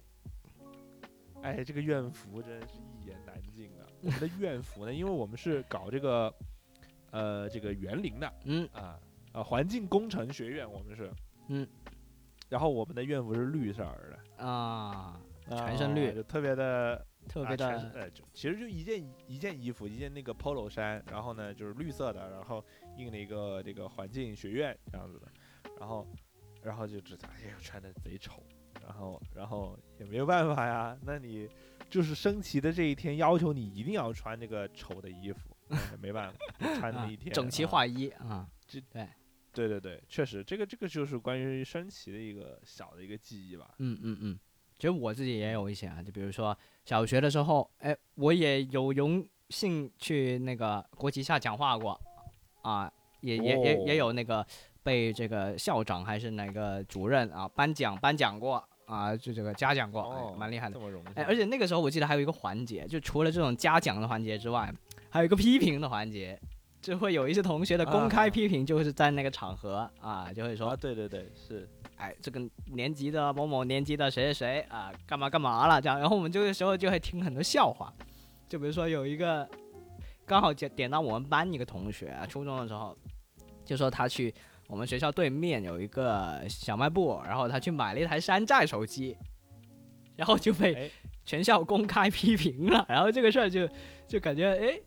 [1.43, 3.85] 哎，这个院服真是一言难尽啊。
[4.01, 6.33] 我们的院服呢，因为我们是搞这个
[7.11, 8.99] 呃这个园林的嗯啊
[9.31, 11.11] 啊环境工程学院，我们是
[11.47, 11.67] 嗯，
[12.49, 14.43] 然后我们的院服是绿色儿的。
[14.43, 22.63] 啊，啊全身绿就特别的特别的呃，就其实就一件一件衣服，一件那个 polo 衫，然后呢就是绿色的，然后
[23.01, 25.27] 印了一个这个环境学院这样子的，
[25.79, 26.07] 然后
[26.63, 28.43] 然后就知道哎呀穿的贼丑，
[28.81, 31.49] 然后然后也没有办法呀，那你
[31.89, 36.37] 就是升旗的这一天要求你一定要穿这个丑的衣服，也没办法，
[36.79, 38.47] 穿那一天，整齐啊划一啊，
[39.53, 43.75] 对对对，确实，这个这个就是关于升旗的一个小的一个记忆吧。
[43.79, 44.39] 嗯嗯嗯，
[44.77, 51.99] 其实我自己也有一些啊，就比如说小学的时候，哎，我也有荣幸去那个国旗下讲话过，
[52.61, 53.95] 啊，也也也也哦。
[53.95, 54.45] 有那个
[54.83, 60.77] 被这个校长还是哪个主任啊颁奖颁奖过啊，就这个嘉奖过，哎哦，蛮厉害的。
[61.15, 64.73] 哎，而且那个时候我记得还有一个环节，就除了这种嘉奖的环节之外，
[65.09, 66.37] 还有一个批评的环节，
[66.81, 68.29] 就会有一些同学的公开啊。
[68.29, 72.41] 批评，就是在那个场合啊，就会说啊，对对对，是哎，这个
[72.73, 77.93] 年级的某某年级的谁谁谁啊，干嘛干嘛了这样，然后我们这个时候就会听很多笑话，
[78.49, 79.47] 就比如说有一个
[80.31, 82.97] 刚好点点到我们班一个同学啊，初中的时候，
[83.65, 84.33] 就说他去
[84.69, 89.17] 我们学校对面有一个小卖部，然后他去买了一台山寨手机，
[90.15, 90.89] 然后就被哎
[91.25, 93.67] 全校公开批评了，然后这个事儿就
[94.07, 94.79] 就感觉哎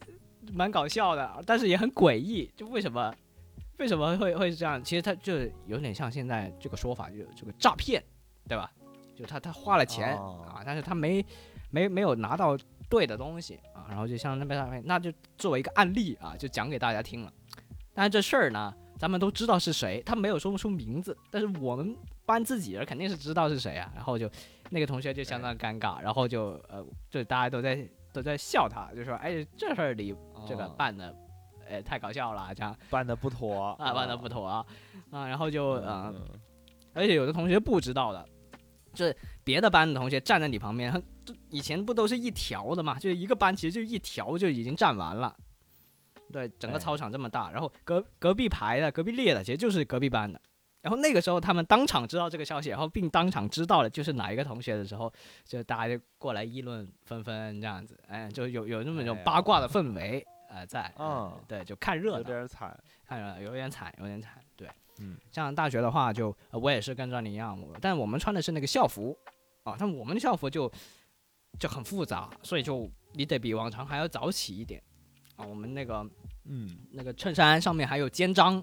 [0.50, 3.14] 蛮搞笑的，但是也很诡异，就为什么
[3.76, 4.82] 为什么会会是这样？
[4.82, 8.02] 其实他就有点像现在这个说法，就这个诈骗，
[8.48, 8.72] 对吧？
[9.14, 11.22] 就他他花了钱、哦啊，但是他没
[11.68, 12.56] 没没有拿到
[12.94, 17.32] 对的东西啊，然后就像那边诈骗，那就作为一个案例啊，就讲给大家听了。
[17.92, 23.90] 但是这事儿呢，咱们都知道是谁，他没有说不出名字，但是我们班自己人肯定是知道是谁啊。
[23.96, 24.30] 然后就
[24.70, 30.14] 那个同学就相当尴尬，然后就呃，就大家都在都在笑他，就说哎这事儿你
[30.46, 31.12] 这个哦办的，
[31.68, 34.64] 哎太搞笑了，这样办的不妥啊办的不妥啊
[35.10, 36.14] 啊，然后就嗯
[36.92, 38.24] 而且有的同学不知道的，
[38.92, 41.02] 就是别的班的同学站在你旁边，
[41.50, 45.34] 以前不都是一条的嘛，就是一个班其实就一条就已经占完了。
[46.32, 50.40] 对，整个哎操场这么大，然后隔隔壁排的、隔壁列的，其实就是隔壁班的。
[50.80, 55.10] 然后那个时候他们当场知道这个消息，然后并当场知道了就是哪一个同学的时候，
[55.44, 62.78] 就大家就过来议论纷纷这样子，哎，就有有那么一种八卦的氛围，呃，在，嗯呃对，就看热闹有，点惨。
[63.06, 64.68] 看着有点惨，有点惨，对。
[64.98, 69.16] 嗯，像大学的话就，呃我也是跟着你一样，我但我们穿的是那个校服
[69.62, 70.70] 啊，但我们的校服就
[71.58, 74.82] 就很复杂，所以就你得比往常还要早起一点
[75.36, 75.46] 啊。
[75.46, 76.06] 我们那个
[76.44, 78.62] 嗯，那个衬衫上面还有肩章，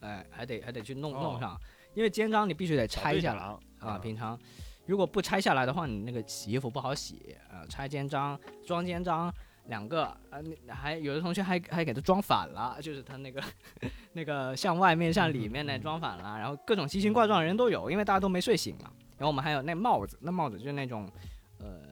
[0.00, 1.60] 哎，还得还得去弄、哦弄上，
[1.94, 3.98] 因为肩章你必须得拆下来来啊。
[3.98, 4.38] 平常
[4.86, 7.66] 如果不拆下来的话，你那个洗衣服不好洗啊。
[7.68, 9.32] 拆肩章、装肩章
[9.66, 13.42] 两个，啊，你还有的同学还还给它装反了，就是他那个
[14.14, 18.90] 那个向外面向里面呢装反了，然后各种奇形怪状的人都有，因为大家都没睡醒嘛。
[19.18, 21.10] 然后我们还有那帽子，那帽子就是那种
[21.58, 21.87] 呃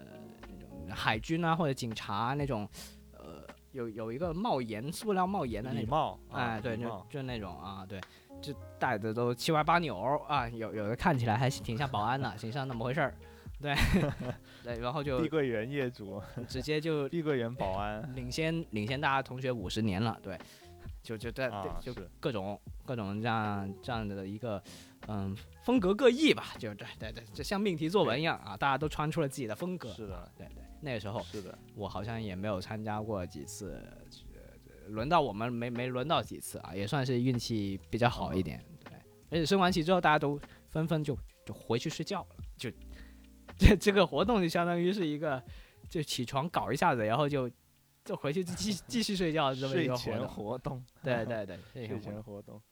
[0.90, 2.68] 海军啊或者警察那种
[3.12, 6.18] 呃有有一个帽檐，塑料帽檐的那种。
[6.30, 8.00] 哎，对，就就那种啊，对，
[8.40, 13.14] 就戴的都七歪八扭啊，有有的看起来还挺像保安的， 挺像那么回事儿，
[13.60, 13.74] 对。
[14.64, 18.02] 对，然后就碧桂园业主，直接就 碧桂园保安。
[18.16, 20.36] 领先领先大家同学五十年了，对，
[21.04, 22.10] 就就在、啊，就是。
[22.18, 24.60] 各种各种这样这样的一个
[25.06, 30.16] 嗯风格各异吧，就对对对，就像命题作文一样啊，大家都穿出了自己的风格，是的。
[30.16, 33.82] 啊对对，那个时候是的，我好像也没有参加过几次，
[34.32, 38.64] 呃轮到我们没没轮到几次啊，也算是运气比较好一点。
[38.84, 38.92] 对，
[39.30, 42.70] 而且升完旗之后，大家都纷纷就就回去睡觉了，就
[43.58, 45.42] 这这个活动就相当于是一个
[45.88, 47.50] 就起床搞一下子，然后就
[48.04, 50.28] 就回去继继续睡觉这么一个活动。
[50.28, 52.12] 活动，对对对，睡睡前活动。
[52.12, 52.62] 前 活动，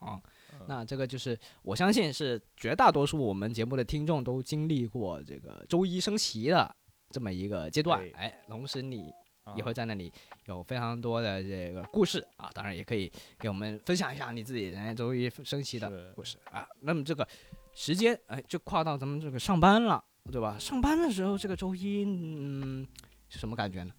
[0.00, 0.22] 哦，
[0.54, 6.74] 嗯那这个就是我相信是绝大多数我们节目的听众都经历过这个周一升旗的
[7.10, 8.00] 这么一个阶段。
[8.14, 9.12] 哎，同时你
[9.44, 10.12] 啊也会在那里
[10.46, 16.68] 有非常多的这个故事啊，当然也可以给我们分享一下你自己哎周一升旗的故事啊。
[16.80, 17.26] 那么这个
[17.74, 20.56] 时间哎，就跨到咱们这个上班了，对吧？
[20.58, 22.86] 上班的时候这个周一，嗯，
[23.28, 23.92] 是什么感觉呢？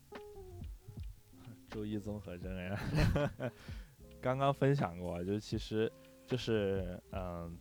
[1.70, 2.80] 周一综合征呀，
[4.20, 5.92] 刚刚分享过，就是其实
[6.26, 7.56] 就是嗯，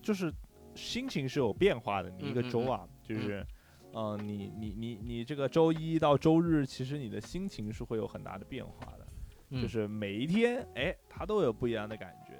[0.00, 0.32] 就是
[0.74, 2.10] 心情是有变化的。
[2.10, 3.44] 你一个嗯嗯嗯周啊，就是
[3.94, 9.06] 嗯，你你你你这个周一到周日，其实你的心情是会有很大的变化的。
[9.54, 12.32] 嗯就是每一天，哎，它都有不一样的感觉。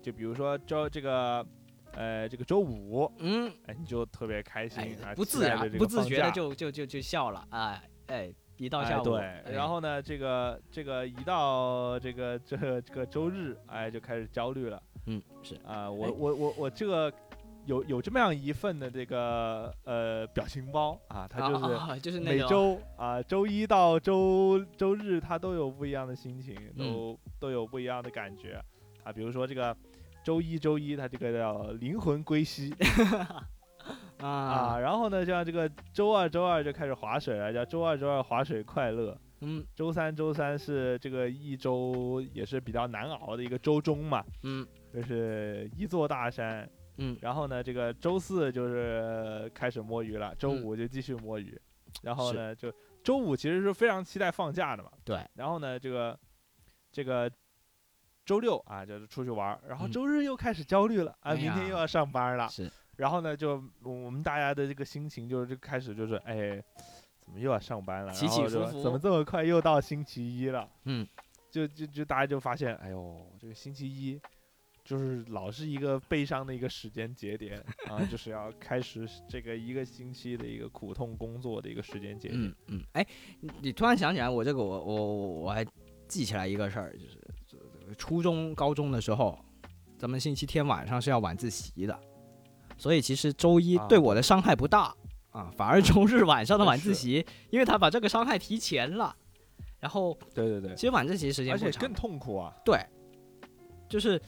[0.00, 1.46] 就比如说周这个，
[1.92, 17.12] 呃，这个周五，嗯，哎，你就特别开心不自然、不自觉的就就就就笑了，哎哎，一到哎下午，对，哎然后呢，这个这个一到这个这个这个周日，哎，就开始焦虑了嗯是啊、我哎我我我这个
[17.68, 28.58] 有有这么样一份的这个呃表情包啊，它就是啊啊就是那每种周啊周一到周周日，它都有不一样的心情，嗯都、都有不一样的感觉
[29.04, 29.12] 啊。
[29.12, 29.76] 比如说这个
[30.24, 32.74] 周一周一，它这个叫灵魂归西
[34.18, 39.14] 啊，啊，然后呢，像这个周二周二就开始划水了，叫周二周二划水快乐。
[39.40, 46.66] 嗯周三周三是这个一周也是比较难熬的一个周中嘛，嗯就是一座大山。
[46.98, 51.60] 嗯然后呢，这个周四就是开始摸鱼了，周嗯五就继续摸鱼，
[52.02, 54.90] 然后呢，就周五其实是非常期待放假的嘛。
[55.04, 56.18] 对，然后呢，这个
[56.92, 57.30] 这个
[58.24, 62.48] 周六啊，就是出去玩儿，然后嗯周日又开始焦虑了啊，明天又要上班了。
[62.48, 66.60] 是然后呢，就我们大家的这个心情就是就开始就是哎，
[67.20, 68.12] 怎么又要上班了？
[68.12, 70.68] 起起伏伏怎么这么快又到星期一了？
[70.82, 71.06] 嗯，
[71.48, 74.20] 就就就大家就发现，哎呦，这个星期一
[74.88, 82.40] 就是老是一个悲伤的一个时间节点啊，就是要开始这个一个星期的一个苦痛工作的一个时间节点。
[82.40, 83.06] 嗯嗯，哎，
[83.40, 85.62] 你你突然想起来，我这个我我我我还
[86.08, 89.38] 记起来一个事儿，就是初中高中的时候，
[89.98, 92.00] 咱们星期天晚上是要晚自习的，
[92.78, 94.94] 所以其实周一啊对我的伤害不大
[95.32, 99.14] 啊，反而周日晚上的 晚自习，因为他把这个伤害提前了，
[99.80, 102.56] 然后对对对，其实晚自习时间而且更痛苦啊！
[102.64, 102.78] 对，
[103.86, 104.20] 就是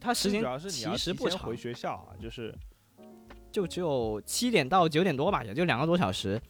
[0.00, 2.54] 它时间其实不长回，学校啊，就是
[3.50, 6.40] 就只有七点到九点多吧，也就两个多小时。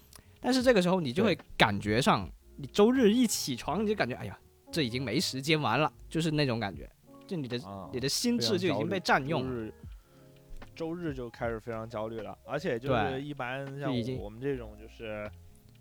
[0.41, 4.39] 但是这个时候你就会感觉上，你周日一起床，你就感觉哎呀，
[4.71, 6.89] 这已经没时间玩了，就是那种感觉，
[7.27, 9.73] 就你的、啊，你的心智就已经被占用了。
[10.77, 15.29] 周日就开始非常焦虑了，而且就是一般像我们这种就是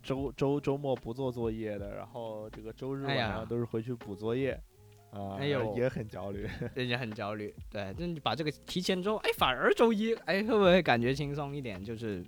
[0.01, 4.59] 周周周末不做作业的，然后这个周日晚上都是回去补作业，
[5.11, 6.47] 啊，哎呦也很焦虑。
[6.75, 11.83] 人家很焦虑，对，就你把这个提前之后，哎，反而周一，哎，会不会感觉轻松一点？
[11.83, 12.25] 就是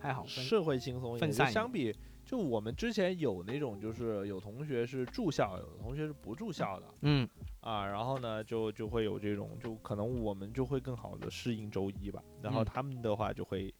[0.00, 7.28] 还好分，是会轻松一点，相比就我们之前有那种就是有同学是住校，有的同学是不住校的嗯，
[7.60, 13.72] 啊，然后呢就就会有这种，就可能我们就会更好的适应周一吧，然后嗯他们的话就会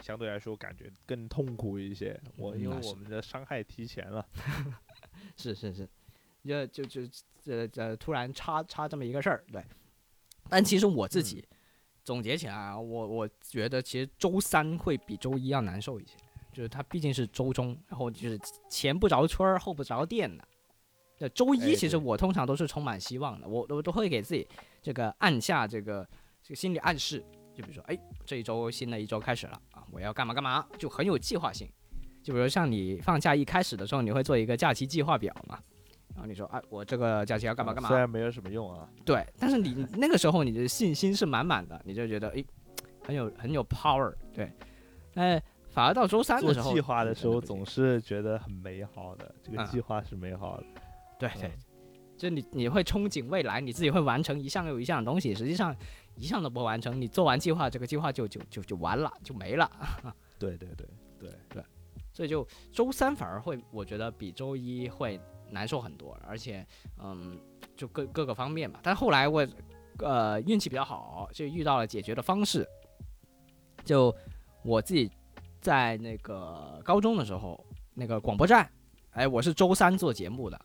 [0.00, 2.18] 相对来说感觉更痛苦一些。
[2.36, 4.26] 我因为我们的伤害提前了，
[5.36, 5.86] 是 是是，
[6.44, 7.02] 就就就
[7.42, 9.64] 这这突然插插这么一个事儿，对。
[10.48, 11.44] 但其实我自己
[12.04, 16.16] 总结起来啊，我我觉得其实周三会比周一要难受一些，
[16.52, 20.44] 就是它毕竟是周中，然后就是前不着村儿后不着店的。
[21.18, 24.46] 对，周一哎其实我通常都是充满希望的，我我都会给自己
[24.82, 26.06] 这个按下这个
[26.42, 27.24] 这个心理暗示，
[27.54, 31.70] 就比如说，哎，这一周新的一周开始了啊，我要干嘛干嘛，就很有计划性。
[32.22, 35.62] 就比如像你放假一开始的时候，你会做一个假期计划表嘛，
[36.14, 42.44] 然后你说，哎，我这个假期要干嘛啊干嘛，虽然没有什么用啊，对，但是你那个时候你的信心是满满的，你就觉得诶，
[43.04, 44.52] 很有很有 power，对。
[45.14, 49.66] 哎，反而到周三的时候，计划的时候总是觉得很美好的，这个嗯。
[49.66, 50.64] 计划是美好的。
[51.18, 51.48] 对对。
[51.48, 51.52] 嗯，
[52.16, 55.74] 就你你会憧憬未来，你自己会完成一项又一项的东西，实际上
[56.16, 59.70] 一项都不完成，你做完计划，这个计划就就就就完了，就没了。
[60.38, 60.86] 对对对
[61.18, 61.30] 对。
[61.50, 61.62] 对，
[62.12, 65.20] 所以就周三反而会，我觉得比周一会
[65.52, 66.66] 难受很多，而且
[66.98, 67.38] 嗯，
[67.76, 68.80] 就各各个方面吧。
[68.82, 69.46] 但后来我
[69.98, 72.66] 呃运气比较好，就遇到了解决的方式。
[73.84, 74.14] 就
[74.62, 75.10] 我自己
[75.60, 78.70] 在那个高中的时候，那个广播站，
[79.10, 80.60] 哎，我是周三做节目的，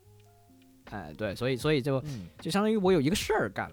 [0.91, 3.71] 哎，对，所以所以就嗯，就相当于我有一个事儿干，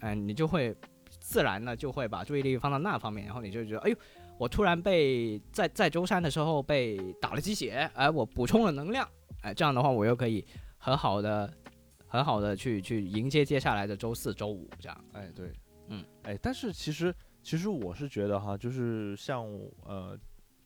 [0.00, 0.74] 哎，你就会
[1.20, 3.96] 自然的就会把注意力放到那方面，然后你就觉得，哎呦，
[4.38, 9.06] 我突然被在在周三的时候被打了鸡血，哎，我补充了能量，
[9.46, 10.44] 哎，这样的话我又可以
[10.76, 11.52] 很好的
[12.08, 15.52] 很好的去去迎接接下来的周四周五这样，哎对，
[15.88, 19.44] 嗯，哎，但是其实其实我是觉得哈，就是像
[19.84, 20.18] 呃。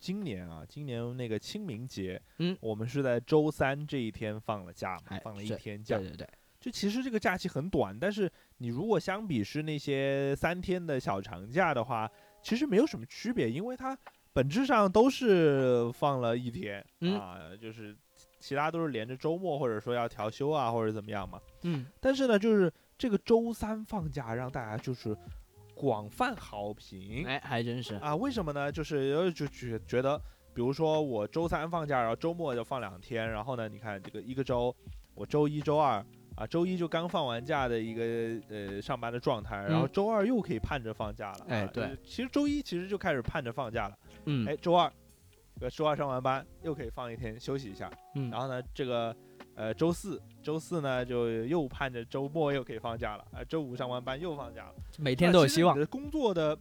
[0.03, 6.09] 今年啊，今年那个清明节，嗯我们是在周三这一天放了假嘛，哎放了一天假对。
[6.09, 12.11] 对对，就其实这个假期很短，但是你如果相比是那些三天的小长假的话，
[12.43, 13.95] 其实没有什么区别，因为它
[14.33, 17.95] 本质上都是放了一天、嗯啊，就是
[18.41, 21.41] 其他都是连着周末或者说要调休啊或者怎么样嘛。
[21.63, 25.17] 嗯，但是呢，就是这个周三放假让大家就是
[25.75, 28.71] 广泛好评、哎，还真是，啊，为什么呢？
[28.73, 30.19] 就是呃就觉觉得，
[30.53, 34.75] 比如说我周三放假，然后周末就放两天，然后呢，你看这个一个周，
[35.15, 36.05] 我周一周二
[36.37, 38.03] 啊，周一就刚放完假的一个
[38.49, 41.39] 呃上班的状态，然后嗯周二又可以盼着放假了。
[41.39, 44.93] 啊哎对就是其实周一其实就开始盼着放假了，嗯，哎，周二，
[45.61, 49.15] 这个周二上完班又可以放一天休息一下，嗯，然后呢，这个
[49.55, 54.75] 呃周四周四呢就又盼着周末又可以放假了，啊，周五上完班又放假了。
[54.99, 56.59] 每天都有希望你，的工作的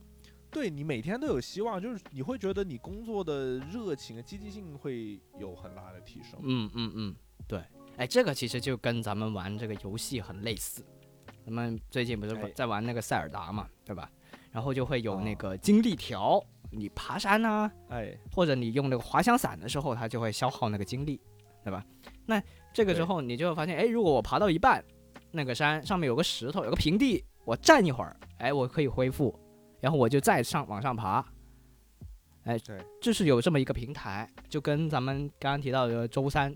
[0.52, 6.38] 对你每天都有希望，就是你会觉得你工作的热情、积极性会有很大的提升。
[6.44, 7.16] 嗯嗯嗯，
[7.48, 7.64] 对，
[7.96, 10.84] 哎，这个其实就跟咱们玩这个游戏很类似。
[11.46, 14.12] 咱们最近不是哎在玩那个塞尔达嘛，对吧？
[14.52, 21.20] 然后就会有那哦个精力条，你爬山呐、哎，或者你用那个滑翔伞的时候，它就会消耗那个精力，
[21.64, 21.84] 对吧？
[22.26, 22.42] 那
[22.74, 24.84] 这个时对候你就会发现，哎，如果我爬到一半，
[25.32, 29.38] 那个山上面有个石头，有个平地，我站一会儿，哎，我可以恢复，
[29.80, 31.26] 然后我就再上往上爬。
[32.44, 36.56] 哎，对，就是有这么一个平台，就跟咱们刚刚提到的周三，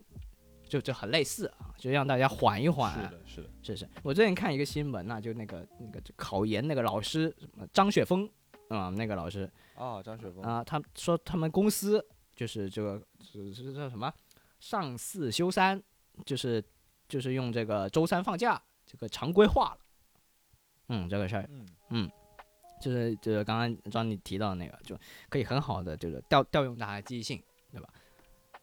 [0.67, 2.93] 就就很类似啊，就让大家缓一缓。
[2.93, 8.27] 是的，是的，是是，我最近看一个新闻呐、就那个那个考研那个老师，什么张雪峰
[8.69, 12.05] 啊、那个老师啊，张雪峰，啊、他说他们公司
[12.35, 14.13] 就是这个是是叫什么
[14.59, 15.81] 上四休三，
[16.25, 16.63] 就是
[17.07, 19.79] 就是用这个周三放假这个常规化了。
[20.89, 21.49] 嗯，这个事儿
[21.89, 22.09] 嗯，
[22.81, 24.97] 就是就是刚刚张你提到的那个，就
[25.29, 27.89] 可以很好的就是调调用大家积极性，对吧？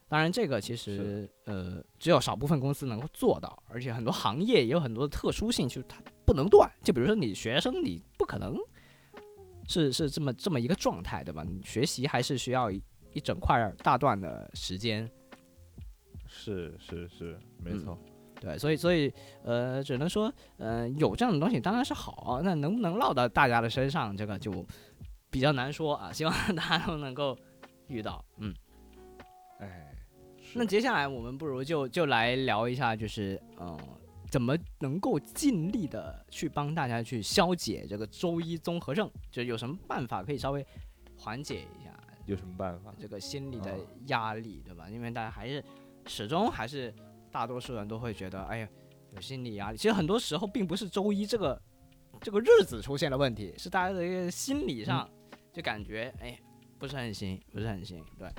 [0.09, 6.69] 当然，这个其实呃只有少部分公司能够做到，而且很多行业也有很多的特殊性，就是它不能断。
[6.83, 8.57] 就比如说你学生，你不可能
[9.71, 11.45] 是是这么这么一个状态，对吧？
[11.47, 15.09] 你学习还是需要一一整块大段的时间，
[16.27, 17.97] 是是是，没嗯错。
[18.41, 19.13] 对，所以所以
[19.45, 24.67] 呃，只能说呃有这样的东西当然是好，那能不能落到大家的身上，这个就
[25.31, 26.13] 比较难说啊。
[26.13, 27.39] 希望大家都能够
[27.87, 28.53] 遇到，嗯。
[29.61, 29.95] 哎，
[30.55, 33.79] 那接下来我们不如就就来聊一下，就是嗯、呃
[34.31, 40.65] 怎么能够尽力的去帮大家去消解这个周一综合症，就有什么办法可以稍微
[41.17, 41.93] 缓解一下
[42.27, 42.95] 有什么办法？
[42.99, 44.89] 这个心理的啊压力，对吧？
[44.89, 45.63] 因为大家还是
[46.07, 46.95] 始终还是
[47.33, 48.69] 大多数人都会觉得，哎呀，
[49.15, 49.77] 有心理压力。
[49.77, 51.61] 其实很多时候并不是周一这个
[52.21, 55.11] 这个日子出现了问题，是大家的一个心理上
[55.53, 56.39] 就感觉，哎，
[56.79, 58.05] 不是很行，不是很行。
[58.17, 58.31] 对，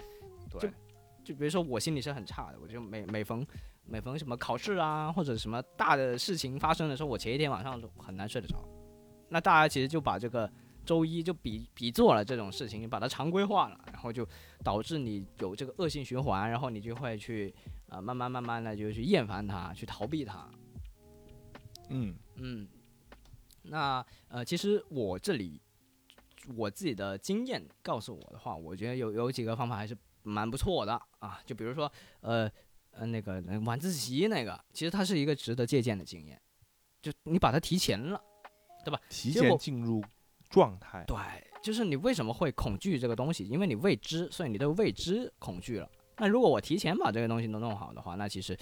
[0.59, 0.71] 对，
[1.23, 3.45] 就比如说我心理是很差的，我就每每逢
[3.85, 8.57] 每逢什么考试啊，或者什么大的事情发生的时候，我前一天晚上都很难睡得着。
[9.29, 10.51] 那大家其实就把这个
[10.85, 14.27] 周一就比比做了这种事情，把它常规化了，然后就
[14.63, 17.53] 导致你有这个恶性循环，然后你就会去
[17.87, 20.49] 呃慢慢慢慢的就去厌烦它，去逃避它。
[21.89, 22.67] 嗯，嗯，
[23.63, 25.61] 那呃，其实我这里
[26.55, 31.39] 我自己的经验告诉我的话，我觉得有有几个方法还是蛮不错的啊。
[31.45, 32.49] 就比如说呃
[32.91, 36.39] 呃那个呃晚自习那个，其实它是一个值得借鉴的经验，
[37.01, 38.21] 就你把它提前了，
[38.85, 38.99] 对吧？
[39.09, 40.03] 提前进入
[40.49, 41.03] 状态。
[41.07, 41.17] 对，
[41.61, 43.47] 就是你为什么会恐惧这个东西？
[43.47, 45.89] 因为你未知，所以你对未知恐惧了。
[46.17, 48.57] 那如果我提前把这个东西都弄好的话，那其实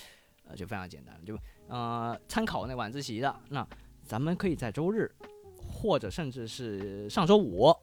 [0.45, 3.67] 呃就非常简单了，就呃参考那晚自习的，那
[4.03, 5.11] 咱们可以在周日
[5.57, 7.75] 或者甚至是上周五，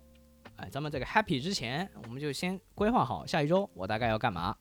[0.56, 4.56] 哎，咱们这个 happy 之前，我们就先规划好下一周我大概要干嘛，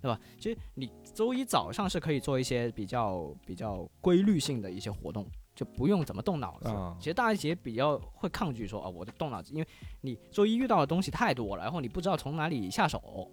[0.00, 0.18] 对吧？
[0.38, 6.68] 其实你周一早上是可以做一些比较比较规律性的一些活动，就不用怎么动脑子。
[6.68, 9.66] 啊其实大家也比较会抗拒说啊，我的动脑子，因为
[10.00, 13.30] 你周一遇到的东西太多了，然后你不知道从哪里下手。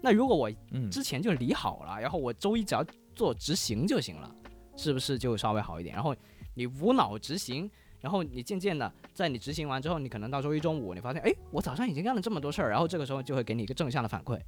[0.00, 2.84] 那如果我嗯，之前就理好了，然后我周一只要
[3.14, 4.34] 做执行就行了，
[4.76, 5.94] 是不是就稍微好一点？
[5.94, 6.14] 然后
[6.54, 14.40] 你无脑执行，然后你渐渐的在你执行完之后，你可能到周一中午，你发现，哎，我早上已经干了这么多事儿，然后这个时候就会给你一个正向的反馈，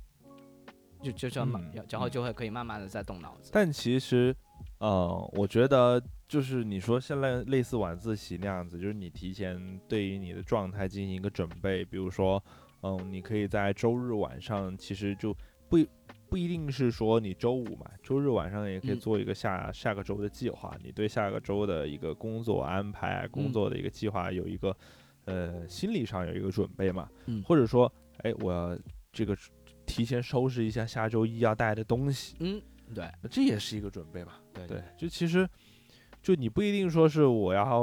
[1.04, 3.50] 就就这么嗯，然后就会可以慢慢的再动脑子。
[3.52, 4.34] 但其实，
[4.78, 12.42] 呃，我觉得就是你说现在类似晚自习那样子，就是你提前对于你的状态进行一个准备，比如说，
[12.82, 15.36] 嗯，你可以在周日晚上，其实就
[15.68, 15.78] 不
[16.28, 18.98] 不一定是说你周五嘛，周日晚上也可以嗯。
[19.00, 23.52] 做一个下、下个周的计划，你对下个周的一个工作安排、工嗯。
[23.52, 24.76] 作的一个计划有一个，
[25.26, 27.42] 呃，心理上有一个准备嘛，嗯。
[27.44, 28.76] 或者说，哎，我
[29.12, 29.36] 这个
[29.86, 32.36] 提前收拾一下下周一要带的东西。
[32.40, 32.60] 嗯，
[32.94, 34.34] 对这也是一个准备嘛。
[34.52, 35.48] 对对，就其实，
[36.22, 37.82] 就你不一定说是我要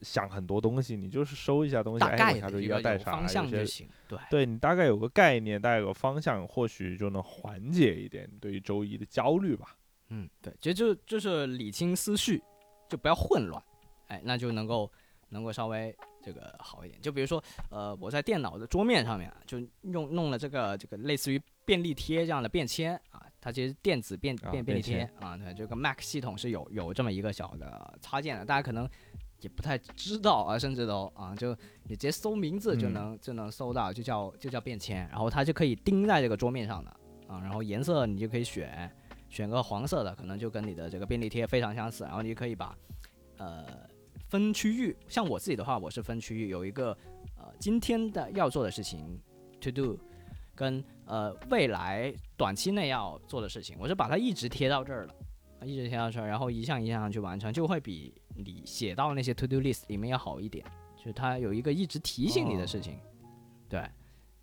[0.00, 3.88] 想很多东西，你就是收一下东西，哎，大概我下周的一要带啥，向就行。
[4.08, 9.76] 对，对你大概有个概念，大概有个方向，或许就能缓解一点对于周一的焦虑吧。
[10.08, 12.42] 嗯，对，其实就就是理清思绪，
[12.88, 13.62] 就不要混乱，
[14.08, 14.90] 哎，那就能够
[15.28, 17.00] 能够稍微这个好一点。
[17.00, 28.88] 就比如说，呃，我在电脑的桌面上面啊就用弄了这个这个类似于便利贴这样的便签啊，它其实电子便啊便便利贴啊，对，这个 Mac 系统是有有这么一个小的插件的，大家可能
[29.40, 36.90] 也不太知道啊，甚至都啊，就你直接搜名字就嗯能、就能搜到，就叫就叫便签，然后它就可以钉在这个桌面上的
[37.26, 38.90] 啊，然后颜色你就可以选。
[39.32, 42.76] 选个黄色的，可能就跟你的这个便利贴非常相似，然后你可以把
[43.36, 43.64] 呃
[44.30, 44.96] 分区域。
[45.08, 46.96] 像我自己的话，我是分区域，有一个
[47.36, 49.20] 呃今天的要做的事情
[49.60, 49.98] to do，
[50.54, 55.14] 跟呃未来短期内要做的事情，我是把它一直贴到这儿了，
[55.60, 60.64] 啊一直贴到这儿，然后一项一项去完成，就会比你写到那些 to do list 里面要好一点，
[60.96, 62.98] 就是它有一个一直提醒你的事情。
[63.68, 63.84] 对，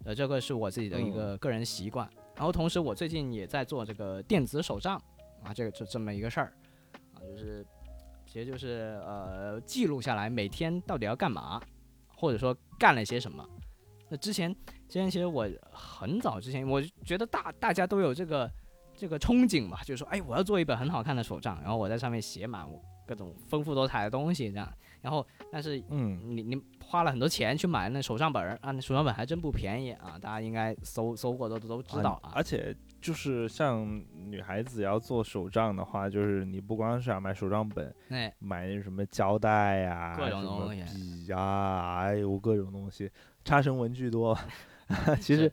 [0.03, 2.09] 呃，这个是我自己的一个个人习惯。
[2.35, 5.01] 然后同时，我最近也在做这个电子手账
[5.43, 6.53] 啊，这个就这么一个事儿
[7.15, 7.65] 啊，就是
[8.27, 11.61] 其实就是呃记录下来每天到底要干嘛，
[12.15, 13.43] 或者说干了些什么。
[14.09, 14.53] 那之前
[14.87, 18.51] 之前其实我很早之前，我觉得大大家都有这个
[18.95, 24.71] 这个憧憬吧，就是说，哎，我要做一本很好看的手账，然后我在上面写满我各种丰富多彩的东西，这样。
[25.01, 32.31] 然后，但是嗯，你你花了很多钱去买那手账本儿啊，那手账本还真不便宜啊，大家应该搜搜过都都知道啊。
[32.33, 43.09] 而且就是像女孩子要做手账的话，就是你不光是要买手账本，哎，买那什么胶带呀、各种东西笔呀，哎呦各种东西，
[43.43, 44.37] 差生文具多。
[45.21, 45.51] 其实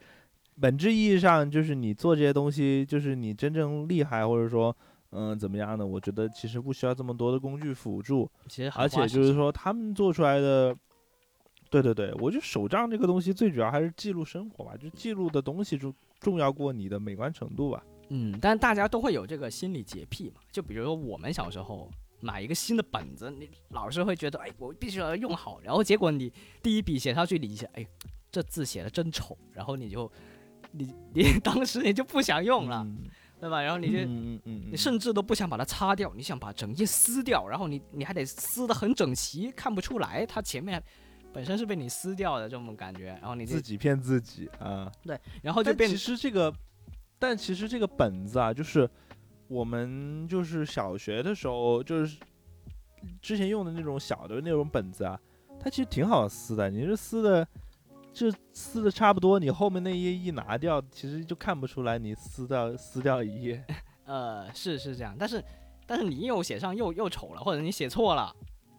[0.60, 4.76] 本质意义上就是你做这些东西，就是你真正厉害，或者说。
[5.16, 5.86] 嗯，怎么样呢？
[5.86, 10.76] 我觉得其实不需要这么多的工具辅助，其实而且就是说，他们做出来的，
[11.82, 17.82] 对对对，我觉得手账这个东西最主要还是记录生活吧，就记录的东西重重要过你的美观程度吧。
[18.10, 20.40] 嗯，但大家都会有这个心理洁癖嘛。
[20.52, 25.60] 就比如说我们小时候买一个新的本子，你老是会觉得，哎，我必须要用好。
[25.62, 27.86] 然后结果你第一笔写上去，你一下，哎，
[28.30, 30.10] 这字写的真丑，然后你就，
[30.70, 33.04] 你你 当时你就不想用了，嗯
[33.40, 33.60] 对吧？
[33.60, 33.98] 然后你就。
[33.98, 40.82] 嗯嗯嗯，你甚至都不想把它擦掉，你想把整页撕掉，然后你你还得撕得很整齐，看不出来它前面
[41.34, 44.90] 本身是被你撕掉的这种感觉，然后你自己骗自己啊。
[45.02, 46.54] 对，然后就变其实这个，
[47.18, 48.88] 但其实这个本子啊，就是
[49.48, 52.16] 我们就是小学的时候，就是
[53.20, 55.20] 之前用的那种小的那种本子啊，
[55.58, 56.70] 它其实挺好撕的。
[56.70, 57.46] 你是撕的，
[58.12, 63.64] 就撕的差不多，你后面那页一拿掉，其实就看不出来你撕掉撕掉一页。
[64.06, 65.42] 呃是是这样，但是
[65.84, 68.34] 但是你又写上又又丑了，或者你写错了。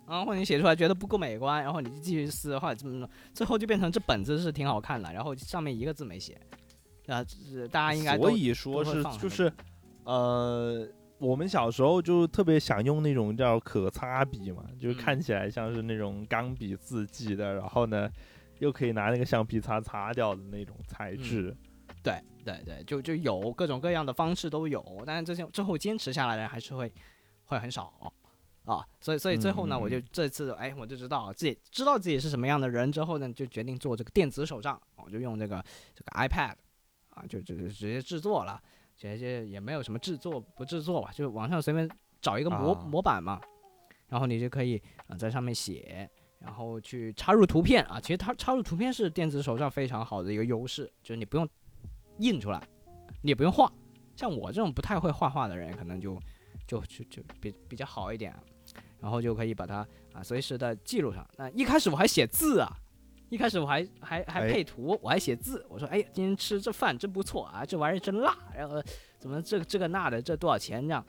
[0.06, 6.40] 啊，或者你写出来觉得不够美观，然后你就继续撕，或者怎么怎么，最后就变成这本子是挺好看的，然后上面一个字没写，
[7.08, 9.52] 啊，这大家应该都所以说是就是，
[10.04, 10.88] 呃，
[11.18, 14.98] 我们小时候就特别想用那种叫可擦笔嘛，就是嗯。
[14.98, 18.10] 看起来像是那种钢笔字迹的，然后呢，
[18.60, 21.22] 又可以拿那个橡皮擦擦掉的那种材嗯。
[21.22, 21.58] 质。
[22.04, 26.92] 对对对，就就有各种各样的方式都有，但是这些最后坚持下来的人还是会
[27.46, 27.92] 会很少
[28.66, 28.86] 啊。
[29.00, 35.64] 所以所以最后呢，我就这次哎，我就知道自己知道自己是什么样的人之后呢，就决定做这个电子手账，我就用这个
[35.94, 36.56] 这个 iPad
[37.10, 38.62] 啊，就就就直接制作了，
[38.96, 41.90] 直接也没有什么制作不制作吧，就网上随便
[42.22, 43.40] 找一个模、啊模板嘛，
[44.10, 46.10] 然后你就可以啊、在上面写。
[46.40, 51.50] 然后去插入图片啊，其实它插入图片是电子手账非常好的一个优势，就是你不用
[52.20, 52.62] 印出来，
[53.24, 53.72] 你也不用画。
[54.16, 56.22] 像我这种不太会画画的人，可能就
[56.68, 58.44] 就就就比比较好一点啊，
[59.06, 61.24] 然后就可以把它啊随时的记录上。
[61.38, 62.68] 那一开始我还写字啊，
[63.30, 68.82] 一开始我还还还哎配图，我还写字，我说哎今天吃这饭真不错啊，这玩意儿真辣，然后
[69.20, 71.06] 怎么这个这个那的这多少钱这样，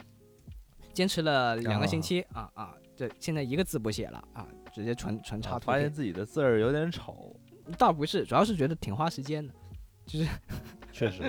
[0.93, 5.91] 坚持了两个星期啊啊，这现在一个字不写了啊，直接传传插图发现。
[5.91, 7.35] 自己的字儿有点丑，
[7.79, 9.55] 倒不是，主要是觉得挺花时间的。
[10.05, 10.29] 就是
[10.93, 11.23] 确实，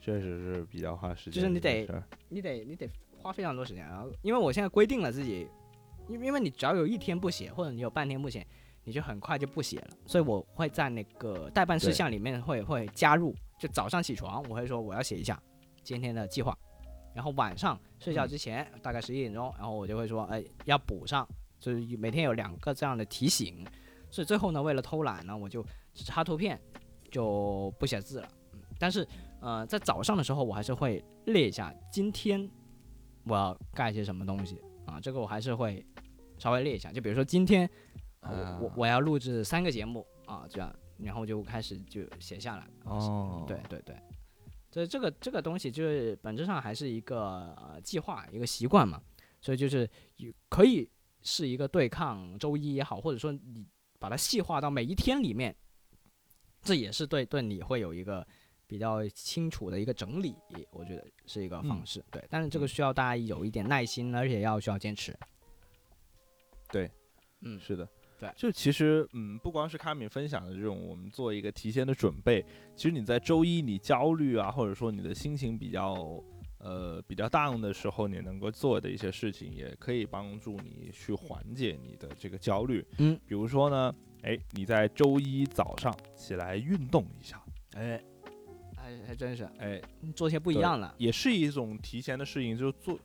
[0.00, 1.32] 确实是比较花时间。
[1.32, 1.88] 就是你得
[2.28, 2.88] 你得你得
[3.20, 3.84] 花非常多时间。
[3.84, 5.48] 然后，因为我现在规定了自己，
[6.08, 8.46] 因因为你只要有一天不写，或者你有半天不写，
[8.84, 9.88] 你就很快就不写了。
[10.06, 15.40] 所以我会在那个代办事项里面会会加入，就早上起床我会说我要写一下
[15.82, 16.56] 今天的计划，
[17.14, 21.28] 然后晚上睡觉之前、大概十一点钟，然后我就会说哎要补上，
[21.58, 23.66] 就是每天有两个这样的提醒。
[24.10, 26.60] 所以最后呢，为了偷懒呢，我就只插图片，
[27.12, 28.28] 就不写字了。
[28.52, 29.06] 嗯，但是
[29.40, 32.50] 呃，在早上的时候，我还是会列一下今天
[33.22, 35.86] 我要干些什么东西啊，这个我还是会
[36.40, 36.90] 稍微列一下。
[36.90, 37.68] 就比如说今天、
[38.20, 42.66] 呃我我我要录制三个节目啊，这样，然后就开始就写下来。
[42.84, 43.96] 哦，对对对，
[44.70, 49.00] 这这个这个东西就是本质上还是一个呃计划，一个习惯嘛，
[49.40, 50.90] 所以就是有可以
[51.22, 53.66] 是一个对抗周一也好，或者说你
[53.98, 55.54] 把它细化到每一天里面，
[56.62, 58.26] 这也是对对你会有一个
[58.66, 60.34] 比较清楚的一个整理，
[60.70, 62.04] 我觉得是一个方嗯式。
[62.10, 65.18] 对，但是这个需要大家有一点耐心，而且要需要坚持。
[66.72, 66.90] 对，
[67.42, 72.44] 嗯，是的，对就其实，嗯，不光是卡米分享的这种，我们做一个提前的准备，
[72.76, 76.22] 其实你在周一你焦虑啊，或者说你的心情比较
[76.58, 82.86] 呃比较 down 的时候，你能够做的一些事情，也可以帮助你去缓解你的这个焦虑。
[82.98, 87.42] 嗯，比如说呢，哎，你在周一早上起来运动一下，
[87.72, 88.02] 哎，
[88.76, 89.80] 还还真是哎，
[90.14, 90.94] 做些不一样的。
[90.98, 92.98] 也是一种提前的适应，就是做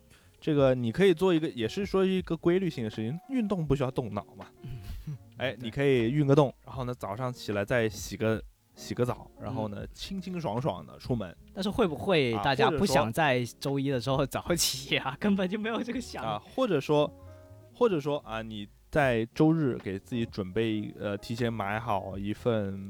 [0.45, 3.19] 这个，你可以做一个，也是说一个规律性的事情。
[3.29, 4.45] 运动不需要动脑嘛，
[5.37, 8.39] 哎， 你可以运个动，然后呢，早上起来再洗个
[8.75, 15.17] 洗个澡，然后呢，清清爽爽的出门但是会不会啊大家不想在周一的时候早起啊？
[15.19, 17.11] 根本就没有这个想啊法。，或者说，
[17.73, 22.87] 或者说啊，你在周日给自己准备呃，提前买好一份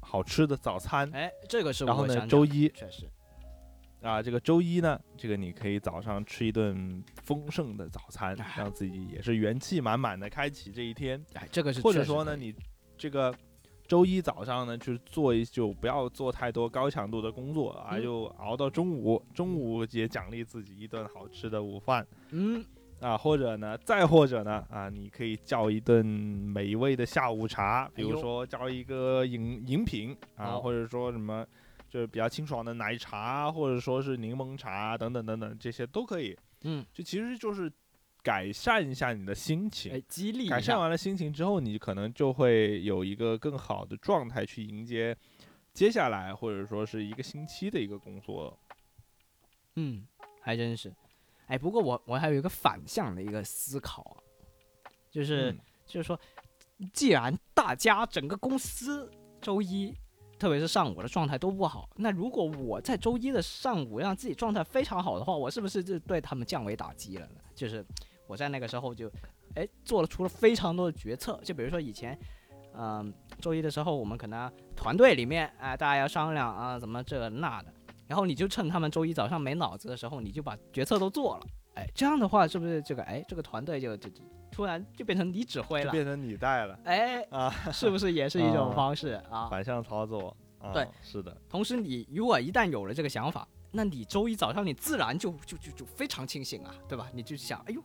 [0.00, 3.08] 好吃的早餐，哎，这个是然后呢，周一确实，
[4.02, 11.22] 啊，这个周一呢，这个你可以早上吃一顿丰盛的早餐，哎让自己也是元气满满的开启这一天。
[11.34, 12.54] 哎，这个是或者说呢，你
[12.96, 13.34] 这个
[13.86, 22.64] 周一早上呢，就是做一就不要做太多高强度的工作啊，嗯就熬到中午，中午也奖励自己一顿好吃的午饭嗯，
[23.00, 31.46] 啊，或者呢，再或者呢，啊，你可以叫一顿美味的下午茶，比如说叫一个饮饮品啊，哦或者说什么。
[31.90, 36.38] 就是比较清爽的奶茶，或者说是柠檬茶等等等等，这些都可以。
[36.62, 37.70] 嗯，这其实就是
[38.22, 39.92] 改善一下你的心情。
[39.92, 45.16] 哎，激励改善完了心情之后，你可能就会有一个更好的状态去迎接
[45.74, 48.56] 接下来或者说是一个星期的一个工作。
[49.74, 50.06] 嗯，
[50.40, 50.94] 还真是。
[51.46, 54.22] 哎，不过我我还有一个反向的一个思考啊，
[55.10, 56.20] 就是、嗯就是说，
[56.92, 59.10] 既然大家整个公司
[59.40, 59.92] 周一，
[60.40, 67.34] 特别是上午的状态都不好，那如果我在周一的上午让自己状态非常好的话，我是不是就对他们降维打击了呢？
[67.54, 67.84] 就是
[68.26, 69.12] 我在那个时候就，
[69.54, 72.18] 哎，做了出了非常多的决策，就比如说以前，
[72.72, 77.70] 嗯、周一的时候我们可能团队里面，哎、大家要商量啊，怎么这那的，
[78.06, 85.92] 然后你就趁他们周一早上没脑子的时候，你就把决策都做了，哎，这样的话是不是这个哎这个团队就就就突然就变成你指挥了？
[85.92, 89.48] 变成你带了哎，啊，是不是也是一种啊方式啊？
[89.48, 90.36] 反向操作。
[90.62, 97.08] 啊、对，是的，同时，你如果一旦有了这个想法，那你周一早上你自然就就就就非常清醒啊，对吧？
[97.14, 97.82] 你就想，哎呦，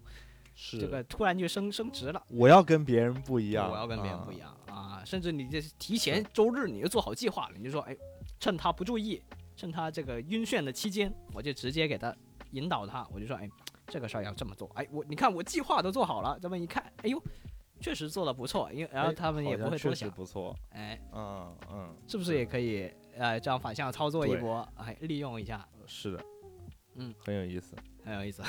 [0.53, 4.53] 是这个突然就升升职了，我要跟别人不一样，我要跟别人不一样。
[4.67, 5.01] 样啊！
[5.05, 7.95] 甚至你这提前周日你就做好计划了，你就说，哎，
[8.41, 9.23] 趁他不注意，
[9.55, 12.13] 趁他这个晕眩的期间，我就直接给他
[12.51, 13.49] 引导他，我就说，哎，
[13.87, 17.21] 这个事儿要这么做，哎，我你看我计划都做好了，这么一看，哎呦，
[17.79, 20.55] 确实做的不错，因为然后哎他们也不会多想，不错。
[20.69, 26.23] 哎，嗯嗯，是不是也可以呃这样反向操作一波，哎，利用一下，是的，
[26.95, 27.75] 嗯，很有意思。
[28.03, 28.43] 很有意思。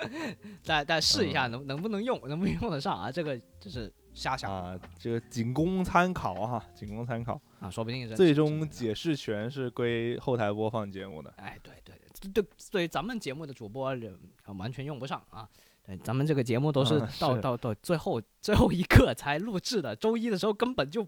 [0.62, 3.12] 再再试一下嗯能能不能用，能不能用得上啊？
[3.12, 7.38] 这个就是瞎想啊，这个仅供参考哈，仅供参考。
[7.60, 11.30] 啊，说不定是最终解释权是归后台播放节目的。
[11.36, 11.74] 哎，对
[12.20, 15.48] 对对对，咱们节目的主播人、呃完全用不上啊。
[15.84, 21.06] 对，咱们这个节目都是嗯到、是到到最后最后一刻才录制的，周一的时候根本就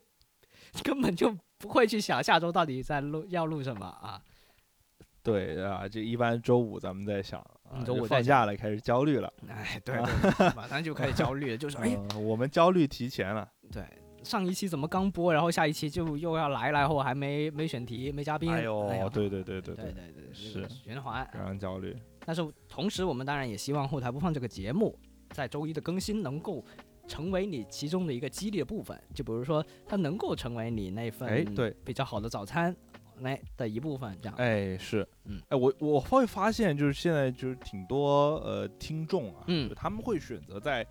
[0.84, 4.22] 根本就不会去想下周到底在录要录什么啊。
[5.20, 7.44] 对啊，这一般周五咱们在想，
[7.84, 9.30] 周五放假了开始焦虑了。
[9.48, 13.46] 哎，对对对，马上就开始焦虑了，就是 哎，嗯我们焦虑提前了。
[13.72, 13.82] 对，
[14.28, 20.12] 上一期怎么刚播，然后下一期就又要来，然后还没没选题，没嘉宾，哎呦，呀对对对对对对。
[20.12, 20.68] 对，是。
[20.68, 21.26] 循环。
[21.32, 21.96] 非常焦虑。
[22.26, 24.94] 但是同时，我们当然也希望后台播放这个节目
[25.30, 26.62] 在周一的更新能够
[27.06, 31.74] 成为你其中的一个激励的部分，就比如说它能够成为你那份哎对。
[31.82, 32.76] 比较好的早餐
[33.20, 34.34] 来的一部分，这样。
[34.36, 39.72] 哎，是，嗯，哎，我我会发现，就是现在就是挺多呃听众啊，嗯。
[39.74, 40.86] 他们会选择在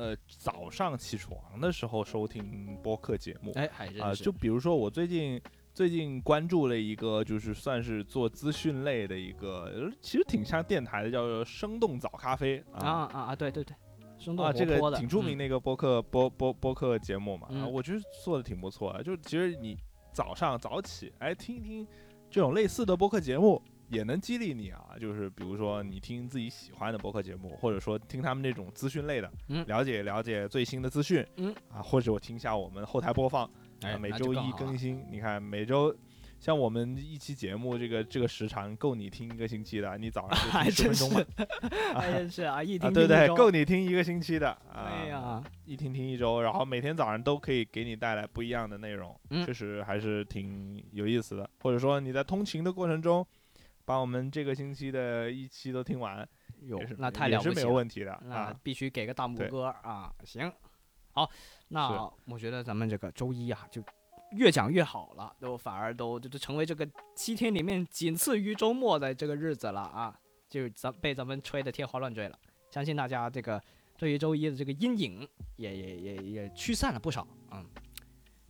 [0.00, 4.24] 呃早上起床的时候收听播客节目哎，还真啊、是。
[4.24, 5.40] 就比如说我最近
[5.74, 13.36] 最近关注了一个，就是算是做资讯类的一个，呃其实挺像电台的，叫做生动早咖啡啊啊啊！
[13.36, 13.76] 对对对，
[14.18, 19.02] 生动啊，这个活泼的，嗯挺著名的一个播客、播播播客节目嘛，啊，嗯我觉得做的挺不错的。
[19.02, 19.78] 就其实你
[20.12, 21.86] 早上早起，哎，听一听
[22.30, 24.96] 这种类似的播客节目，也能激励你啊。
[24.98, 33.50] 就是比如说你听自己喜欢的播客节目，或者说听他们那种资讯类的，嗯了解了解最新的资讯，嗯啊，或者我听一下我们后台播放，
[33.82, 35.04] 哎啊，每周一更新。
[35.10, 35.94] 你看每周。
[36.38, 41.22] 像我们一期节目，这个这个时长够你听一个星期的，你早上就 十分钟吧，，
[42.00, 44.88] 还真是啊，一听啊，对对，够你听一个星期的啊。
[44.88, 51.50] 哎呀，一听听一周，然后每天早上都可以给你带来不一样的内容，嗯确实还是挺有意思的。
[51.60, 53.26] 或者说你在通勤的过程中，
[53.84, 56.28] 把我们这个星期的一期都听完，
[56.60, 57.72] 有，那太也是没有了不起了。
[57.72, 58.60] 问题的那啊。
[58.62, 60.12] 必须给个大拇哥啊！
[60.24, 60.52] 行，
[61.12, 61.28] 好，
[61.68, 63.82] 那我觉得咱们这个周一啊，就
[64.32, 70.18] 越讲越好了，都反而都就就成为这个七天里面仅次于周末的这个日子了啊！
[70.48, 72.38] 就咱被咱们吹得天花乱坠了。
[72.70, 73.60] 相信大家这个
[73.96, 77.64] 对于周一的这个阴影也也也也驱散了不少，嗯，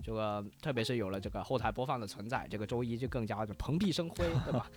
[0.03, 4.71] 这个特别是有了这个后台播放的存在，这个周一就更加的蓬荜生辉，对吧？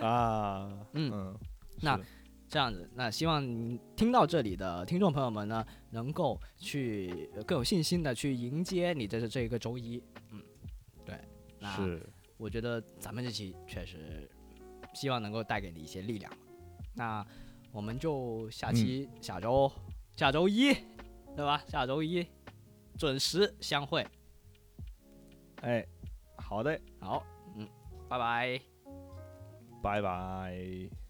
[0.00, 1.38] 啊，嗯嗯，
[1.80, 1.98] 那
[2.48, 3.42] 这样子，那希望
[3.96, 10.42] 听到这里的听众朋友们呢，能够去呃更有信心的去迎接你的这个周一，嗯，
[11.04, 11.18] 对，
[11.58, 12.06] 那是
[12.36, 14.30] 我觉得咱们这期确实
[14.94, 16.30] 希望能够带给你一些力量。
[16.94, 17.26] 那
[17.72, 19.70] 我们就下期、下周
[20.14, 20.74] 下周一，
[21.34, 21.62] 对吧？
[21.68, 22.26] 下周一
[22.98, 24.06] 准时相会。
[25.62, 25.86] 哎，
[26.36, 27.24] 好的，好，
[27.56, 27.66] 嗯，
[28.08, 28.71] 拜拜。
[29.82, 31.01] 拜拜。